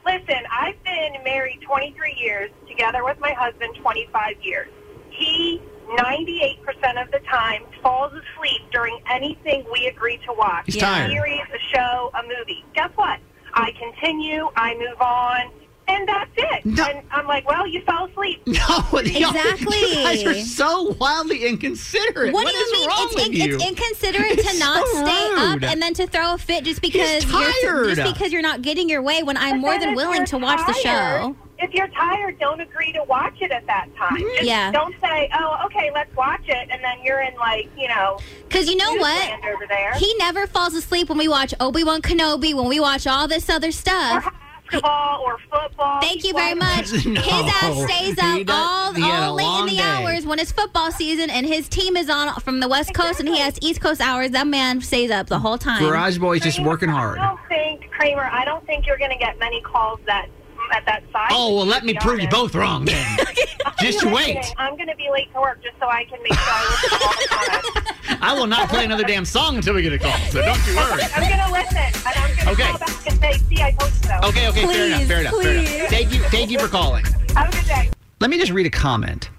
Listen, 0.06 0.42
I've 0.50 0.82
been 0.84 1.22
married 1.24 1.60
23 1.62 2.14
years, 2.18 2.50
together 2.66 3.04
with 3.04 3.18
my 3.20 3.32
husband 3.32 3.74
25 3.76 4.36
years. 4.42 4.68
He 5.10 5.60
98% 5.88 7.02
of 7.02 7.10
the 7.10 7.20
time 7.30 7.62
falls 7.82 8.12
asleep 8.12 8.62
during 8.72 8.98
anything 9.10 9.64
we 9.72 9.86
agree 9.86 10.18
to 10.26 10.32
watch. 10.32 10.64
He's 10.66 10.82
a 10.82 11.06
series, 11.08 11.40
a 11.54 11.58
show, 11.74 12.10
a 12.14 12.22
movie. 12.22 12.64
Guess 12.74 12.90
what? 12.96 13.20
I 13.54 13.72
continue, 13.72 14.48
I 14.56 14.74
move 14.74 15.00
on, 15.00 15.50
and 15.88 16.06
that's 16.08 16.30
it. 16.36 16.64
And 16.64 17.02
I'm 17.10 17.26
like, 17.26 17.46
well, 17.48 17.66
you 17.66 17.80
fell 17.82 18.04
asleep. 18.06 18.42
No, 18.46 18.98
Exactly. 18.98 19.78
You 19.78 19.94
guys 19.94 20.24
are 20.24 20.34
so 20.34 20.94
wildly 21.00 21.44
inconsiderate. 21.46 22.32
What, 22.32 22.46
do 22.46 22.52
you 22.56 22.62
is 22.64 22.72
mean? 22.72 22.88
wrong 22.88 22.96
It's, 23.00 23.14
with 23.14 23.26
in- 23.26 23.32
you? 23.32 23.54
it's 23.56 23.64
inconsiderate 23.64 24.32
to 24.32 24.38
It's 24.40 24.58
not 24.60 24.86
so 24.86 25.04
stay 25.06 25.28
rude. 25.30 25.64
up 25.64 25.70
and 25.70 25.80
then 25.82 25.94
to 25.94 26.06
throw 26.06 26.34
a 26.34 26.38
fit 26.38 26.64
just 26.64 26.82
because 26.82 27.24
tired. 27.24 27.54
you're 27.62 27.94
just 27.94 28.14
because 28.14 28.32
you're 28.32 28.42
not 28.42 28.62
getting 28.62 28.88
your 28.88 29.02
way. 29.02 29.22
When 29.22 29.36
I'm 29.36 29.60
more 29.60 29.78
than 29.78 29.94
willing 29.94 30.24
to 30.26 30.38
watch 30.38 30.60
the 30.66 30.74
show. 30.74 31.36
If 31.60 31.74
you're 31.74 31.88
tired, 31.88 32.38
don't 32.38 32.60
agree 32.60 32.92
to 32.92 33.02
watch 33.04 33.34
it 33.40 33.50
at 33.50 33.66
that 33.66 33.88
time. 33.96 34.16
Mm-hmm. 34.16 34.28
Just 34.36 34.42
Yeah. 34.44 34.70
Don't 34.70 34.94
say, 35.00 35.28
oh, 35.34 35.58
okay, 35.66 35.90
let's 35.92 36.14
watch 36.14 36.42
it, 36.46 36.68
and 36.70 36.82
then 36.84 36.98
you're 37.02 37.20
in 37.20 37.34
like, 37.36 37.68
you 37.76 37.88
know. 37.88 38.18
Because 38.48 38.68
you 38.70 38.76
know 38.76 38.94
what? 38.94 39.30
Over 39.44 39.66
there. 39.68 39.92
He 39.94 40.14
never 40.18 40.46
falls 40.46 40.74
asleep 40.74 41.08
when 41.08 41.18
we 41.18 41.26
watch 41.26 41.52
Obi 41.58 41.82
Wan 41.82 42.00
Kenobi, 42.00 42.54
when 42.54 42.68
we 42.68 42.78
watch 42.78 43.06
all 43.08 43.26
this 43.26 43.48
other 43.50 43.72
stuff. 43.72 44.32
Basketball 44.70 45.20
or 45.22 45.38
football. 45.50 46.00
Thank 46.00 46.24
you 46.24 46.32
very 46.32 46.54
much. 46.54 46.92
No, 47.08 47.20
his 47.22 47.52
ass 47.62 47.90
stays 47.90 48.18
up 48.18 48.46
does- 48.46 48.56
all, 48.56 48.92
he 48.92 49.02
all 49.02 49.34
late 49.34 49.60
in 49.60 49.66
the 49.66 49.76
day. 49.76 49.82
hours 49.82 50.26
when 50.26 50.38
it's 50.38 50.52
football 50.52 50.90
season 50.90 51.30
and 51.30 51.46
his 51.46 51.68
team 51.68 51.96
is 51.96 52.10
on 52.10 52.34
from 52.40 52.60
the 52.60 52.68
West 52.68 52.92
Coast 52.94 53.20
and 53.20 53.28
he 53.28 53.38
has 53.38 53.58
East 53.62 53.80
Coast 53.80 54.00
hours. 54.00 54.30
That 54.32 54.46
man 54.46 54.80
stays 54.80 55.10
up 55.10 55.28
the 55.28 55.38
whole 55.38 55.58
time. 55.58 55.80
Garage 55.80 56.18
Boy's 56.18 56.42
just 56.42 56.60
working 56.62 56.88
hard. 56.88 57.18
I 57.18 57.28
don't 57.28 57.40
think 57.48 57.90
Kramer. 57.90 58.24
I 58.30 58.44
don't 58.44 58.64
think 58.66 58.86
you're 58.86 58.98
going 58.98 59.10
to 59.10 59.16
get 59.18 59.38
many 59.38 59.60
calls 59.62 60.00
that 60.06 60.28
at 60.72 60.84
that 60.86 61.02
size. 61.12 61.28
Oh 61.32 61.56
well, 61.56 61.66
let 61.66 61.84
me 61.84 61.94
prove 61.94 62.20
you 62.20 62.26
honest. 62.28 62.36
both 62.36 62.54
wrong 62.54 62.84
then. 62.84 63.18
just 63.80 64.04
I'm 64.04 64.12
wait. 64.12 64.36
kidding. 64.36 64.54
I'm 64.58 64.76
going 64.76 64.88
to 64.88 64.96
be 64.96 65.08
late 65.10 65.32
to 65.34 65.40
work 65.40 65.62
just 65.62 65.78
so 65.78 65.86
I 65.88 66.04
can 66.04 66.22
make 66.22 66.34
sure 66.34 66.42
I 66.46 66.64
listen 66.68 66.98
to 66.98 67.04
all 67.04 67.82
the. 67.82 68.18
I 68.20 68.34
will 68.34 68.46
not 68.46 68.68
play 68.68 68.84
another 68.84 69.04
damn 69.04 69.24
song 69.24 69.56
until 69.56 69.74
we 69.74 69.82
get 69.82 69.92
a 69.92 69.98
call. 69.98 70.16
So 70.30 70.42
don't 70.42 70.66
you 70.66 70.76
worry. 70.76 71.02
I'm 71.14 71.28
going 71.28 71.44
to 71.46 71.52
listen, 71.52 71.76
and 71.76 72.06
I'm 72.06 72.34
going 72.34 72.46
to 72.46 72.50
Okay. 72.52 72.68
call 72.70 72.78
back 72.78 73.06
and 73.06 73.20
say, 73.20 73.32
"See, 73.48 73.62
I 73.62 73.70
told 73.72 73.90
you 73.92 73.96
so." 74.08 74.28
Okay, 74.28 74.48
okay, 74.48 74.66
fair 74.66 74.86
enough, 74.86 75.02
fair 75.04 75.20
enough, 75.20 75.34
fair 75.42 75.54
enough. 75.54 75.90
Thank 75.90 76.12
you, 76.12 76.20
thank 76.24 76.50
you 76.50 76.58
for 76.58 76.68
calling. 76.68 77.04
Have 77.34 77.48
a 77.48 77.52
good 77.52 77.66
day. 77.66 77.90
Let 78.20 78.30
me 78.30 78.38
just 78.38 78.50
read 78.52 78.66
a 78.66 78.70
comment 78.70 79.30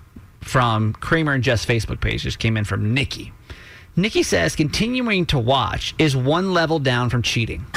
from 0.42 0.94
Kramer 0.94 1.34
and 1.34 1.44
Jess 1.44 1.66
Facebook 1.66 2.00
page. 2.00 2.24
Just 2.24 2.40
came 2.40 2.56
in 2.58 2.64
from 2.64 2.94
Nikki. 2.94 3.34
Nikki 3.96 4.24
says 4.24 4.56
continuing 4.56 5.26
to 5.26 5.38
watch 5.40 5.94
is 6.00 6.16
one 6.16 6.54
level 6.54 6.80
down 6.80 7.10
from 7.10 7.22
cheating. 7.22 7.66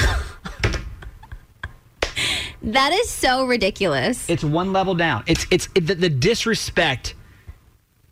That 2.63 2.93
is 2.93 3.09
so 3.09 3.45
ridiculous. 3.45 4.29
It's 4.29 4.43
one 4.43 4.71
level 4.73 4.95
down. 4.95 5.23
It's 5.27 5.45
it's 5.51 5.67
it, 5.75 5.87
the, 5.87 5.95
the 5.95 6.09
disrespect. 6.09 7.13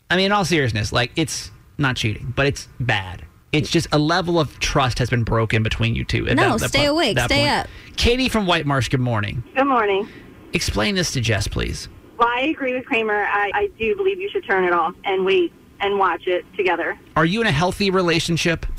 I 0.09 0.17
mean, 0.17 0.25
in 0.27 0.31
all 0.33 0.43
seriousness, 0.45 0.91
like 0.91 1.11
it's 1.15 1.51
not 1.77 1.95
cheating, 1.95 2.33
but 2.35 2.45
it's 2.47 2.67
bad. 2.79 3.23
It's 3.53 3.69
just 3.69 3.87
a 3.91 3.97
level 3.99 4.39
of 4.39 4.59
trust 4.59 4.99
has 4.99 5.09
been 5.09 5.23
broken 5.23 5.63
between 5.63 5.95
you 5.95 6.03
two. 6.05 6.27
at 6.27 6.35
No, 6.37 6.51
that- 6.51 6.59
that 6.61 6.69
stay 6.69 6.79
point- 6.79 6.89
awake, 6.89 7.15
that 7.17 7.25
stay 7.29 7.39
point. 7.45 7.51
up. 7.51 7.67
Katie 7.97 8.29
from 8.29 8.45
White 8.45 8.65
Marsh. 8.65 8.89
Good 8.89 8.99
morning. 9.01 9.43
Good 9.55 9.65
morning. 9.67 10.07
Explain 10.53 10.95
this 10.95 11.11
to 11.13 11.21
Jess, 11.21 11.47
please. 11.47 11.87
Well, 12.17 12.27
I 12.29 12.41
agree 12.41 12.73
with 12.73 12.85
Kramer. 12.85 13.23
I, 13.25 13.51
I 13.53 13.69
do 13.79 13.95
believe 13.95 14.19
you 14.19 14.29
should 14.29 14.45
turn 14.45 14.63
it 14.65 14.73
off 14.73 14.95
and 15.05 15.25
wait 15.25 15.51
and 15.79 15.97
watch 15.97 16.27
it 16.27 16.45
together. 16.55 16.97
Are 17.15 17.25
you 17.25 17.41
in 17.41 17.47
a 17.47 17.51
healthy 17.51 17.89
relationship? 17.89 18.65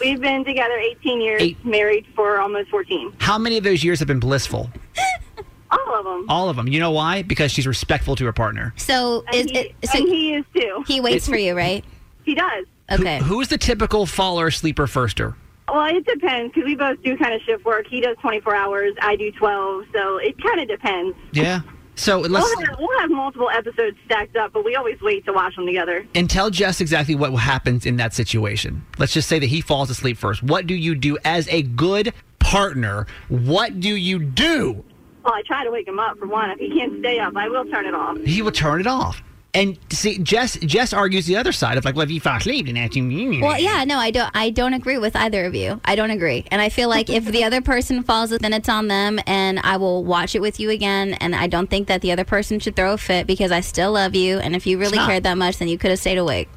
We've 0.00 0.20
been 0.20 0.44
together 0.44 0.76
18 0.78 1.20
years, 1.20 1.42
Eight. 1.42 1.64
married 1.64 2.06
for 2.14 2.40
almost 2.40 2.70
14. 2.70 3.14
How 3.18 3.38
many 3.38 3.58
of 3.58 3.64
those 3.64 3.82
years 3.84 3.98
have 3.98 4.08
been 4.08 4.20
blissful? 4.20 4.70
All 5.70 5.94
of 5.98 6.04
them. 6.04 6.26
All 6.30 6.48
of 6.48 6.56
them. 6.56 6.66
You 6.68 6.80
know 6.80 6.90
why? 6.90 7.22
Because 7.22 7.52
she's 7.52 7.66
respectful 7.66 8.16
to 8.16 8.24
her 8.24 8.32
partner. 8.32 8.72
So 8.76 9.22
And 9.32 9.36
is 9.36 9.50
he, 9.50 9.58
it? 9.58 9.74
So 9.84 9.98
and 9.98 10.08
he 10.08 10.34
is 10.34 10.44
too. 10.54 10.84
he 10.86 11.00
waits 11.00 11.28
for 11.28 11.36
you, 11.36 11.54
right? 11.56 11.84
He 12.24 12.34
does. 12.34 12.64
Okay. 12.90 13.18
Who, 13.18 13.24
who 13.24 13.40
is 13.42 13.48
the 13.48 13.58
typical 13.58 14.06
faller, 14.06 14.50
sleeper, 14.50 14.86
firster? 14.86 15.34
Well, 15.70 15.94
it 15.94 16.06
depends 16.06 16.54
because 16.54 16.66
we 16.66 16.74
both 16.74 17.02
do 17.02 17.16
kind 17.18 17.34
of 17.34 17.42
shift 17.42 17.64
work. 17.66 17.86
He 17.86 18.00
does 18.00 18.16
24 18.22 18.54
hours, 18.54 18.94
I 19.02 19.16
do 19.16 19.30
12, 19.32 19.84
so 19.92 20.16
it 20.16 20.42
kind 20.42 20.60
of 20.60 20.68
depends. 20.68 21.14
Yeah. 21.32 21.60
So 21.98 22.20
let's 22.20 22.46
We'll 22.46 22.66
have, 22.66 22.78
we'll 22.78 23.00
have 23.00 23.10
multiple 23.10 23.50
episodes 23.50 23.96
stacked 24.04 24.36
up, 24.36 24.52
but 24.52 24.64
we 24.64 24.76
always 24.76 25.00
wait 25.00 25.24
to 25.26 25.32
watch 25.32 25.56
them 25.56 25.66
together. 25.66 26.06
and 26.14 26.30
tell 26.30 26.48
Jess 26.48 26.80
exactly 26.80 27.16
what 27.16 27.32
happens 27.32 27.84
in 27.86 27.96
that 27.96 28.14
situation. 28.14 28.86
Let's 28.98 29.12
just 29.12 29.28
say 29.28 29.38
that 29.40 29.46
he 29.46 29.60
falls 29.60 29.90
asleep 29.90 30.16
first. 30.16 30.42
What 30.42 30.66
do 30.68 30.74
you 30.74 30.94
do 30.94 31.18
as 31.24 31.48
a 31.48 31.62
good 31.62 32.14
partner? 32.38 33.06
What 33.28 33.80
do 33.80 33.94
you 33.96 34.20
do? 34.20 34.84
Well, 35.24 35.34
I 35.34 35.42
try 35.42 35.64
to 35.64 35.70
wake 35.72 35.88
him 35.88 35.98
up 35.98 36.18
for 36.18 36.26
one. 36.28 36.50
If 36.52 36.58
he 36.60 36.70
can't 36.70 37.00
stay 37.00 37.18
up, 37.18 37.36
I 37.36 37.48
will 37.48 37.64
turn 37.66 37.84
it 37.84 37.94
off. 37.94 38.16
He 38.18 38.42
will 38.42 38.52
turn 38.52 38.80
it 38.80 38.86
off. 38.86 39.20
And 39.54 39.78
see, 39.90 40.18
Jess 40.18 40.58
Jess 40.58 40.92
argues 40.92 41.24
the 41.24 41.36
other 41.36 41.52
side 41.52 41.78
of 41.78 41.84
like, 41.86 41.94
well, 41.94 42.04
if 42.04 42.10
you 42.10 42.20
fall 42.20 42.36
asleep, 42.36 42.66
then 42.66 42.74
that's 42.74 42.94
you. 42.94 43.40
Well, 43.40 43.58
yeah, 43.58 43.82
no, 43.84 43.96
I 43.96 44.10
don't. 44.10 44.30
I 44.34 44.50
don't 44.50 44.74
agree 44.74 44.98
with 44.98 45.16
either 45.16 45.46
of 45.46 45.54
you. 45.54 45.80
I 45.86 45.96
don't 45.96 46.10
agree, 46.10 46.44
and 46.50 46.60
I 46.60 46.68
feel 46.68 46.90
like 46.90 47.08
if 47.08 47.24
the 47.24 47.44
other 47.44 47.62
person 47.62 48.02
falls, 48.02 48.28
then 48.30 48.52
it's 48.52 48.68
on 48.68 48.88
them, 48.88 49.18
and 49.26 49.58
I 49.60 49.78
will 49.78 50.04
watch 50.04 50.34
it 50.34 50.42
with 50.42 50.60
you 50.60 50.68
again. 50.68 51.14
And 51.14 51.34
I 51.34 51.46
don't 51.46 51.68
think 51.70 51.88
that 51.88 52.02
the 52.02 52.12
other 52.12 52.24
person 52.24 52.60
should 52.60 52.76
throw 52.76 52.92
a 52.92 52.98
fit 52.98 53.26
because 53.26 53.50
I 53.50 53.60
still 53.60 53.92
love 53.92 54.14
you, 54.14 54.38
and 54.38 54.54
if 54.54 54.66
you 54.66 54.78
really 54.78 54.98
cared 54.98 55.22
that 55.22 55.38
much, 55.38 55.56
then 55.56 55.68
you 55.68 55.78
could 55.78 55.90
have 55.90 55.98
stayed 55.98 56.18
awake. 56.18 56.50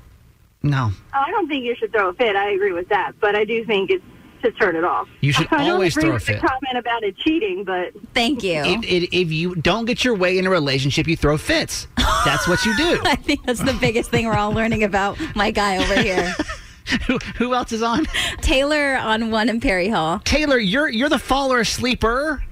No. 0.61 0.91
Oh, 1.13 1.23
I 1.25 1.31
don't 1.31 1.47
think 1.47 1.63
you 1.63 1.75
should 1.75 1.93
throw 1.93 2.09
a 2.09 2.13
fit. 2.13 2.35
I 2.35 2.51
agree 2.51 2.73
with 2.73 2.89
that, 2.89 3.13
but 3.21 3.35
I 3.35 3.45
do 3.45 3.63
think 3.65 3.89
it's 3.89 4.03
to 4.41 4.51
turn 4.51 4.75
it 4.75 4.83
off. 4.83 5.07
You 5.21 5.31
should 5.33 5.47
I 5.51 5.59
don't 5.59 5.71
always 5.71 5.95
agree 5.95 6.03
throw 6.03 6.11
a 6.11 6.13
with 6.15 6.25
the 6.25 6.33
fit. 6.33 6.41
comment 6.41 6.77
about 6.77 7.03
it 7.03 7.17
cheating, 7.17 7.63
but 7.63 7.91
Thank 8.13 8.43
you. 8.43 8.61
If, 8.63 8.83
if, 8.83 9.09
if 9.11 9.31
you 9.31 9.55
don't 9.55 9.85
get 9.85 10.03
your 10.03 10.15
way 10.15 10.37
in 10.37 10.45
a 10.45 10.49
relationship, 10.49 11.07
you 11.07 11.15
throw 11.17 11.37
fits. 11.37 11.87
That's 12.25 12.47
what 12.47 12.63
you 12.65 12.75
do. 12.77 13.01
I 13.05 13.15
think 13.15 13.45
that's 13.45 13.61
the 13.61 13.73
biggest 13.73 14.09
thing 14.11 14.27
we're 14.27 14.35
all 14.35 14.51
learning 14.51 14.83
about 14.83 15.17
my 15.35 15.51
guy 15.51 15.77
over 15.77 16.01
here. 16.01 16.33
who, 17.07 17.17
who 17.37 17.53
else 17.53 17.71
is 17.71 17.81
on? 17.81 18.05
Taylor 18.41 18.95
on 18.95 19.31
one 19.31 19.49
in 19.49 19.59
Perry 19.59 19.87
Hall. 19.89 20.19
Taylor, 20.19 20.57
you're 20.57 20.89
you're 20.89 21.09
the 21.09 21.19
faller 21.19 21.63
sleeper. 21.63 22.43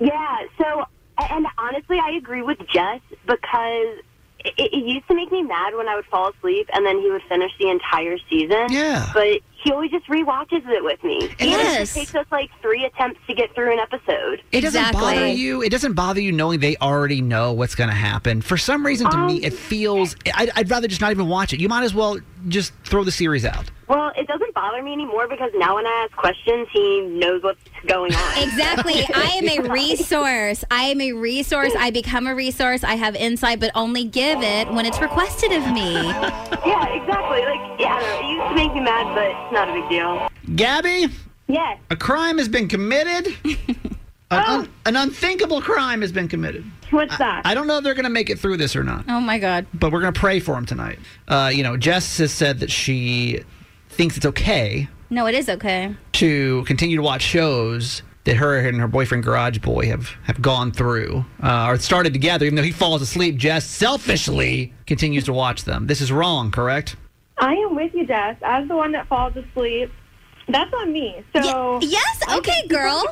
Yeah, 0.00 0.46
so, 0.58 0.84
and 1.18 1.46
honestly, 1.58 1.98
I 2.02 2.10
agree 2.12 2.42
with 2.42 2.58
Jess 2.72 3.00
because 3.26 3.98
it, 4.40 4.54
it 4.58 4.84
used 4.84 5.06
to 5.08 5.14
make 5.14 5.30
me 5.32 5.42
mad 5.42 5.74
when 5.74 5.88
I 5.88 5.96
would 5.96 6.06
fall 6.06 6.30
asleep 6.30 6.68
and 6.72 6.84
then 6.84 6.98
he 7.00 7.10
would 7.10 7.22
finish 7.28 7.52
the 7.58 7.70
entire 7.70 8.18
season. 8.28 8.66
Yeah. 8.70 9.10
But 9.14 9.40
he 9.64 9.72
always 9.72 9.90
just 9.90 10.06
rewatches 10.08 10.62
it 10.68 10.84
with 10.84 11.02
me. 11.02 11.34
And 11.40 11.50
Yes. 11.50 11.96
It 11.96 12.00
takes 12.00 12.14
us 12.14 12.26
like 12.30 12.50
three 12.60 12.84
attempts 12.84 13.18
to 13.26 13.34
get 13.34 13.54
through 13.54 13.72
an 13.72 13.78
episode. 13.78 14.42
It 14.52 14.60
doesn't 14.60 14.78
Exactly. 14.78 15.00
bother 15.00 15.26
you. 15.28 15.62
It 15.62 15.70
doesn't 15.70 15.94
bother 15.94 16.20
you 16.20 16.32
knowing 16.32 16.60
they 16.60 16.76
already 16.76 17.22
know 17.22 17.52
what's 17.52 17.74
going 17.74 17.88
to 17.90 17.96
happen. 17.96 18.42
For 18.42 18.58
some 18.58 18.84
reason, 18.84 19.10
to 19.10 19.16
me, 19.26 19.42
it 19.42 19.52
um, 19.52 19.58
feels. 19.58 20.16
I'd, 20.34 20.50
I'd 20.54 20.70
rather 20.70 20.86
just 20.86 21.00
not 21.00 21.10
even 21.10 21.26
watch 21.28 21.52
it. 21.54 21.60
You 21.60 21.68
might 21.68 21.84
as 21.84 21.94
well 21.94 22.18
just 22.48 22.74
throw 22.84 23.04
the 23.04 23.12
series 23.12 23.44
out. 23.46 23.70
Well, 23.88 24.12
it 24.16 24.26
doesn't 24.26 24.54
bother 24.54 24.82
me 24.82 24.92
anymore 24.92 25.28
because 25.28 25.50
now 25.56 25.74
when 25.76 25.86
I 25.86 26.06
ask 26.08 26.16
questions, 26.16 26.68
he 26.72 27.00
knows 27.02 27.42
what's 27.42 27.60
going 27.86 28.14
on. 28.14 28.42
Exactly. 28.42 29.06
I 29.14 29.40
am 29.42 29.48
a 29.48 29.72
resource. 29.72 30.64
I 30.70 30.84
am 30.84 31.00
a 31.00 31.12
resource. 31.12 31.72
I 31.78 31.90
become 31.90 32.26
a 32.26 32.34
resource. 32.34 32.82
I 32.84 32.94
have 32.94 33.14
insight, 33.14 33.60
but 33.60 33.70
only 33.74 34.04
give 34.04 34.42
it 34.42 34.68
when 34.72 34.86
it's 34.86 35.00
requested 35.00 35.52
of 35.52 35.62
me. 35.72 35.92
yeah, 35.94 36.86
exactly. 36.88 37.40
Like, 37.44 37.80
yeah, 37.80 37.94
I 37.96 38.00
don't 38.00 38.10
know. 38.10 38.28
It 38.28 38.32
used 38.32 38.48
to 38.48 38.54
make 38.54 38.74
me 38.74 38.80
mad, 38.80 39.14
but 39.14 39.24
it's 39.24 39.52
not 39.54 39.68
a 39.70 39.72
big 39.72 39.88
deal. 39.88 40.28
Gabby, 40.56 41.06
Yes. 41.46 41.78
a 41.90 41.96
crime 41.96 42.38
has 42.38 42.48
been 42.48 42.68
committed. 42.68 43.34
An, 44.30 44.42
un- 44.46 44.68
an 44.86 44.96
unthinkable 44.96 45.60
crime 45.62 46.00
has 46.00 46.10
been 46.10 46.26
committed. 46.26 46.64
what's 46.90 47.16
that? 47.18 47.42
I 47.44 47.54
don't 47.54 47.68
know 47.68 47.78
if 47.78 47.84
they're 47.84 47.94
going 47.94 48.04
to 48.04 48.10
make 48.10 48.30
it 48.30 48.38
through 48.38 48.56
this 48.56 48.74
or 48.74 48.82
not, 48.82 49.04
Oh 49.08 49.20
my 49.20 49.38
God. 49.38 49.66
but 49.74 49.92
we're 49.92 50.00
going 50.00 50.12
to 50.14 50.18
pray 50.18 50.40
for 50.40 50.56
him 50.56 50.66
tonight. 50.66 50.98
Uh, 51.28 51.52
you 51.54 51.62
know, 51.62 51.76
Jess 51.76 52.18
has 52.18 52.32
said 52.32 52.58
that 52.60 52.70
she 52.70 53.42
thinks 53.90 54.16
it's 54.16 54.26
okay 54.26 54.88
No, 55.10 55.26
it 55.26 55.34
is 55.36 55.48
okay. 55.48 55.94
to 56.14 56.64
continue 56.64 56.96
to 56.96 57.02
watch 57.02 57.22
shows 57.22 58.02
that 58.24 58.36
her 58.36 58.58
and 58.58 58.80
her 58.80 58.88
boyfriend 58.88 59.22
Garage 59.22 59.58
Boy 59.58 59.86
have, 59.86 60.08
have 60.24 60.40
gone 60.42 60.72
through 60.72 61.24
uh, 61.42 61.66
or 61.68 61.78
started 61.78 62.12
together. 62.12 62.46
Even 62.46 62.56
though 62.56 62.62
he 62.62 62.72
falls 62.72 63.02
asleep, 63.02 63.36
Jess 63.36 63.66
selfishly 63.66 64.72
continues 64.86 65.24
to 65.24 65.32
watch 65.32 65.64
them. 65.64 65.86
This 65.86 66.00
is 66.00 66.10
wrong, 66.10 66.50
correct? 66.50 66.96
I 67.38 67.54
am 67.54 67.74
with 67.74 67.94
you, 67.94 68.06
Jess. 68.06 68.36
As 68.42 68.68
the 68.68 68.76
one 68.76 68.92
that 68.92 69.08
falls 69.08 69.34
asleep, 69.36 69.90
that's 70.48 70.72
on 70.74 70.92
me. 70.92 71.24
So 71.34 71.78
Ye- 71.80 71.88
yes, 71.88 72.22
okay, 72.38 72.66
girl. 72.68 73.04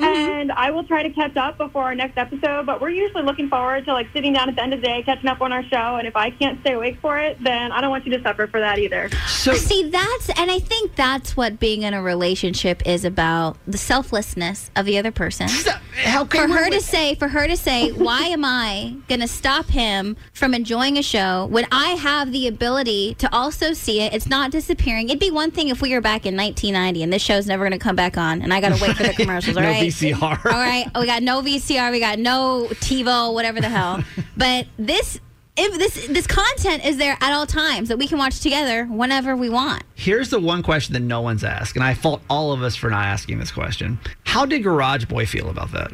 On 0.00 0.12
going, 0.14 0.40
And 0.40 0.52
I 0.52 0.70
will 0.70 0.84
try 0.84 1.02
to 1.02 1.10
catch 1.10 1.36
up 1.36 1.58
before 1.58 1.84
our 1.84 1.94
next 1.94 2.16
episode. 2.18 2.66
But 2.66 2.80
we're 2.80 2.90
usually 2.90 3.22
looking 3.22 3.48
forward 3.48 3.84
to 3.86 3.92
like 3.92 4.08
sitting 4.12 4.32
down 4.32 4.48
at 4.48 4.56
the 4.56 4.62
end 4.62 4.72
of 4.74 4.80
the 4.80 4.86
day, 4.86 5.02
catching 5.02 5.28
up 5.28 5.40
on 5.40 5.52
our 5.52 5.62
show. 5.64 5.96
And 5.96 6.06
if 6.06 6.16
I 6.16 6.30
can't 6.30 6.60
stay 6.60 6.72
awake 6.74 6.98
for 7.00 7.18
it, 7.18 7.42
then 7.42 7.72
I 7.72 7.80
don't 7.80 7.90
want 7.90 8.06
you 8.06 8.16
to 8.16 8.22
suffer 8.22 8.46
for 8.46 8.60
that 8.60 8.78
either. 8.78 9.10
So 9.26 9.54
See, 9.54 9.88
that's, 9.90 10.28
and 10.38 10.50
I 10.50 10.58
think 10.58 10.94
that's 10.96 11.36
what 11.36 11.58
being 11.58 11.82
in 11.82 11.94
a 11.94 12.02
relationship 12.02 12.82
is 12.86 13.04
about 13.04 13.56
the 13.66 13.78
selflessness 13.78 14.70
of 14.76 14.86
the 14.86 14.98
other 14.98 15.10
person. 15.12 15.48
how 15.94 16.24
can 16.24 16.48
For 16.48 16.54
her 16.56 16.64
we- 16.64 16.70
to 16.76 16.80
say, 16.80 17.14
for 17.14 17.28
her 17.28 17.46
to 17.46 17.56
say, 17.56 17.90
why 17.92 18.22
am 18.22 18.44
I 18.44 18.96
going 19.08 19.20
to 19.20 19.28
stop 19.28 19.66
him 19.66 20.16
from 20.32 20.54
enjoying 20.54 20.98
a 20.98 21.02
show 21.02 21.46
when 21.46 21.66
I 21.72 21.90
have 21.90 22.32
the 22.32 22.46
ability 22.48 23.14
to 23.14 23.32
also 23.34 23.72
see 23.72 24.00
it? 24.00 24.12
It's 24.12 24.26
not 24.28 24.50
disappearing. 24.50 25.08
It'd 25.08 25.18
be 25.20 25.30
one 25.30 25.50
thing 25.50 25.68
if 25.68 25.80
we 25.80 25.92
were 25.94 26.00
back 26.00 26.26
in 26.26 26.36
1990 26.36 27.02
and 27.02 27.12
this 27.12 27.22
show's 27.22 27.46
never 27.46 27.64
going 27.64 27.72
to 27.72 27.78
come 27.78 27.96
back 27.96 28.16
on 28.18 28.42
and 28.42 28.52
I 28.52 28.60
got 28.60 28.76
to 28.76 28.82
wait 28.82 28.96
for 28.96 29.02
the 29.02 29.12
commercials, 29.16 29.56
all 29.56 29.62
no 29.62 29.68
right? 29.70 29.80
VCR. 29.88 30.44
All 30.44 30.52
right, 30.52 30.90
we 30.98 31.06
got 31.06 31.22
no 31.22 31.42
VCR, 31.42 31.90
we 31.90 32.00
got 32.00 32.18
no 32.18 32.68
TiVo, 32.70 33.32
whatever 33.34 33.60
the 33.60 33.68
hell. 33.68 34.02
But 34.38 34.66
this, 34.78 35.18
if 35.56 35.78
this 35.78 36.08
this 36.08 36.26
content 36.26 36.84
is 36.84 36.98
there 36.98 37.16
at 37.22 37.32
all 37.32 37.46
times 37.46 37.88
that 37.88 37.96
we 37.96 38.06
can 38.06 38.18
watch 38.18 38.40
together 38.40 38.84
whenever 38.84 39.34
we 39.34 39.48
want. 39.48 39.82
Here's 39.94 40.28
the 40.28 40.38
one 40.38 40.62
question 40.62 40.92
that 40.92 41.00
no 41.00 41.22
one's 41.22 41.42
asked, 41.42 41.74
and 41.74 41.82
I 41.82 41.94
fault 41.94 42.20
all 42.28 42.52
of 42.52 42.62
us 42.62 42.76
for 42.76 42.90
not 42.90 43.06
asking 43.06 43.38
this 43.38 43.50
question. 43.50 43.98
How 44.24 44.44
did 44.44 44.62
Garage 44.62 45.06
Boy 45.06 45.24
feel 45.24 45.48
about 45.48 45.72
that? 45.72 45.90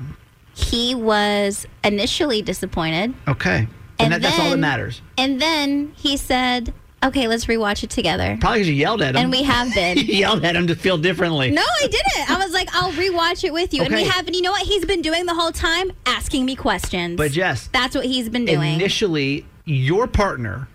he 0.54 0.94
was 0.94 1.66
initially 1.84 2.42
disappointed. 2.42 3.14
Okay. 3.28 3.66
And, 3.98 4.12
that, 4.12 4.22
that's 4.22 4.38
all 4.38 4.50
that 4.50 4.58
matters. 4.58 5.00
And 5.16 5.40
then 5.40 5.92
he 5.96 6.16
said, 6.16 6.74
okay, 7.02 7.28
let's 7.28 7.46
rewatch 7.46 7.82
it 7.82 7.90
together. 7.90 8.36
Probably 8.40 8.60
because 8.60 8.68
you 8.68 8.74
yelled 8.74 9.02
at 9.02 9.14
him. 9.16 9.22
And 9.22 9.30
we 9.30 9.42
have 9.42 9.72
been. 9.74 9.96
you 9.98 10.04
yelled 10.04 10.44
at 10.44 10.56
him 10.56 10.66
to 10.68 10.76
feel 10.76 10.98
differently. 10.98 11.50
No, 11.50 11.62
I 11.62 11.86
didn't. 11.86 12.30
I 12.30 12.38
was 12.44 12.52
like, 12.52 12.68
I'll 12.74 12.92
rewatch 12.92 13.44
it 13.44 13.52
with 13.52 13.72
you. 13.74 13.82
And 13.82 13.94
we 13.94 14.04
have, 14.04 14.26
and 14.26 14.34
you 14.36 14.42
know 14.42 14.52
what 14.52 14.62
he's 14.62 14.84
been 14.84 15.02
doing 15.02 15.26
the 15.26 15.34
whole 15.34 15.52
time? 15.52 15.92
Asking 16.06 16.44
me 16.44 16.56
questions. 16.56 17.16
But 17.16 17.32
Jess, 17.32 17.68
That's 17.72 17.94
what 17.94 18.04
he's 18.04 18.28
been 18.28 18.44
doing. 18.44 18.74
initially, 18.74 19.44
your 19.64 20.06
partner 20.06 20.68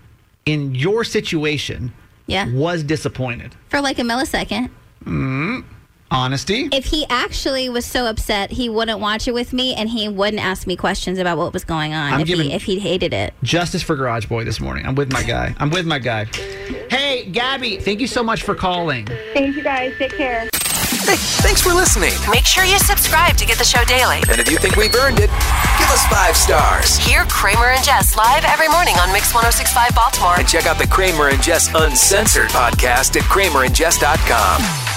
in 0.45 0.75
your 0.75 1.03
situation 1.03 1.93
Yeah. 2.28 2.49
was 2.53 2.84
disappointed. 2.84 3.55
For 3.69 3.82
like 3.82 3.99
a 3.99 4.03
millisecond. 4.03 4.69
Mm. 5.05 5.63
Honesty. 6.10 6.70
If 6.72 6.86
he 6.86 7.05
actually 7.10 7.70
was 7.70 7.86
so 7.86 8.05
upset, 8.05 8.51
he 8.51 8.70
wouldn't 8.70 8.99
watch 8.99 9.28
it 9.28 9.34
with 9.34 9.51
me 9.53 9.76
and 9.76 9.89
he 9.89 10.08
wouldn't 10.08 10.41
ask 10.43 10.66
me 10.66 10.76
questions 10.76 11.20
about 11.20 11.38
what 11.38 11.53
was 11.53 11.64
going 11.66 11.93
on 11.93 12.14
I'm 12.14 12.22
if, 12.22 12.28
giving- 12.28 12.49
he, 12.49 12.53
if 12.55 12.64
he 12.64 12.80
hated 12.80 13.14
it. 13.14 13.34
Justice 13.43 13.84
for 13.84 13.95
Garage 13.95 14.26
Boy 14.28 14.43
this 14.45 14.60
morning. 14.60 14.86
I'm 14.86 14.95
with 14.95 15.12
my 15.12 15.24
guy. 15.24 15.55
I'm 15.60 15.70
with 15.70 15.86
my 15.86 15.99
guy. 15.99 16.26
Hey, 16.89 17.26
Gabby, 17.32 17.78
thank 17.78 17.99
you 17.99 18.08
so 18.08 18.24
much 18.24 18.43
for 18.43 18.55
calling. 18.55 19.05
Thank 19.34 19.55
you 19.55 19.64
guys. 19.64 19.93
Take 19.97 20.16
care. 20.16 20.49
Hey, 21.03 21.16
thanks 21.43 21.62
for 21.62 21.74
listening. 21.74 22.12
Make 22.32 22.45
sure 22.45 22.64
you 22.64 22.80
subscribe 22.80 23.36
to 23.38 23.45
get 23.45 23.58
the 23.58 23.64
show 23.64 23.84
daily. 23.86 24.18
And 24.30 24.39
if 24.39 24.49
you 24.51 24.58
think 24.58 24.76
we've 24.76 24.93
earned 24.95 25.20
it, 25.20 25.30
give 25.78 25.89
us 25.89 26.05
five 26.08 26.36
stars. 26.36 26.97
Hear 26.97 27.24
Kramer 27.26 27.68
and 27.72 27.84
Jess 27.84 28.16
live 28.18 28.43
every 28.45 28.68
morning 28.70 28.95
on 28.95 29.12
Mix 29.14 29.34
1065 29.34 29.95
Baltimore. 29.95 30.36
And 30.39 30.47
check 30.47 30.66
out 30.66 30.78
the 30.78 30.88
Kramer 30.88 31.30
and 31.30 31.41
Jess 31.41 31.70
Uncensored 31.76 32.49
podcast 32.49 33.16
at 33.16 33.24
kramerandjess.com. 33.24 34.97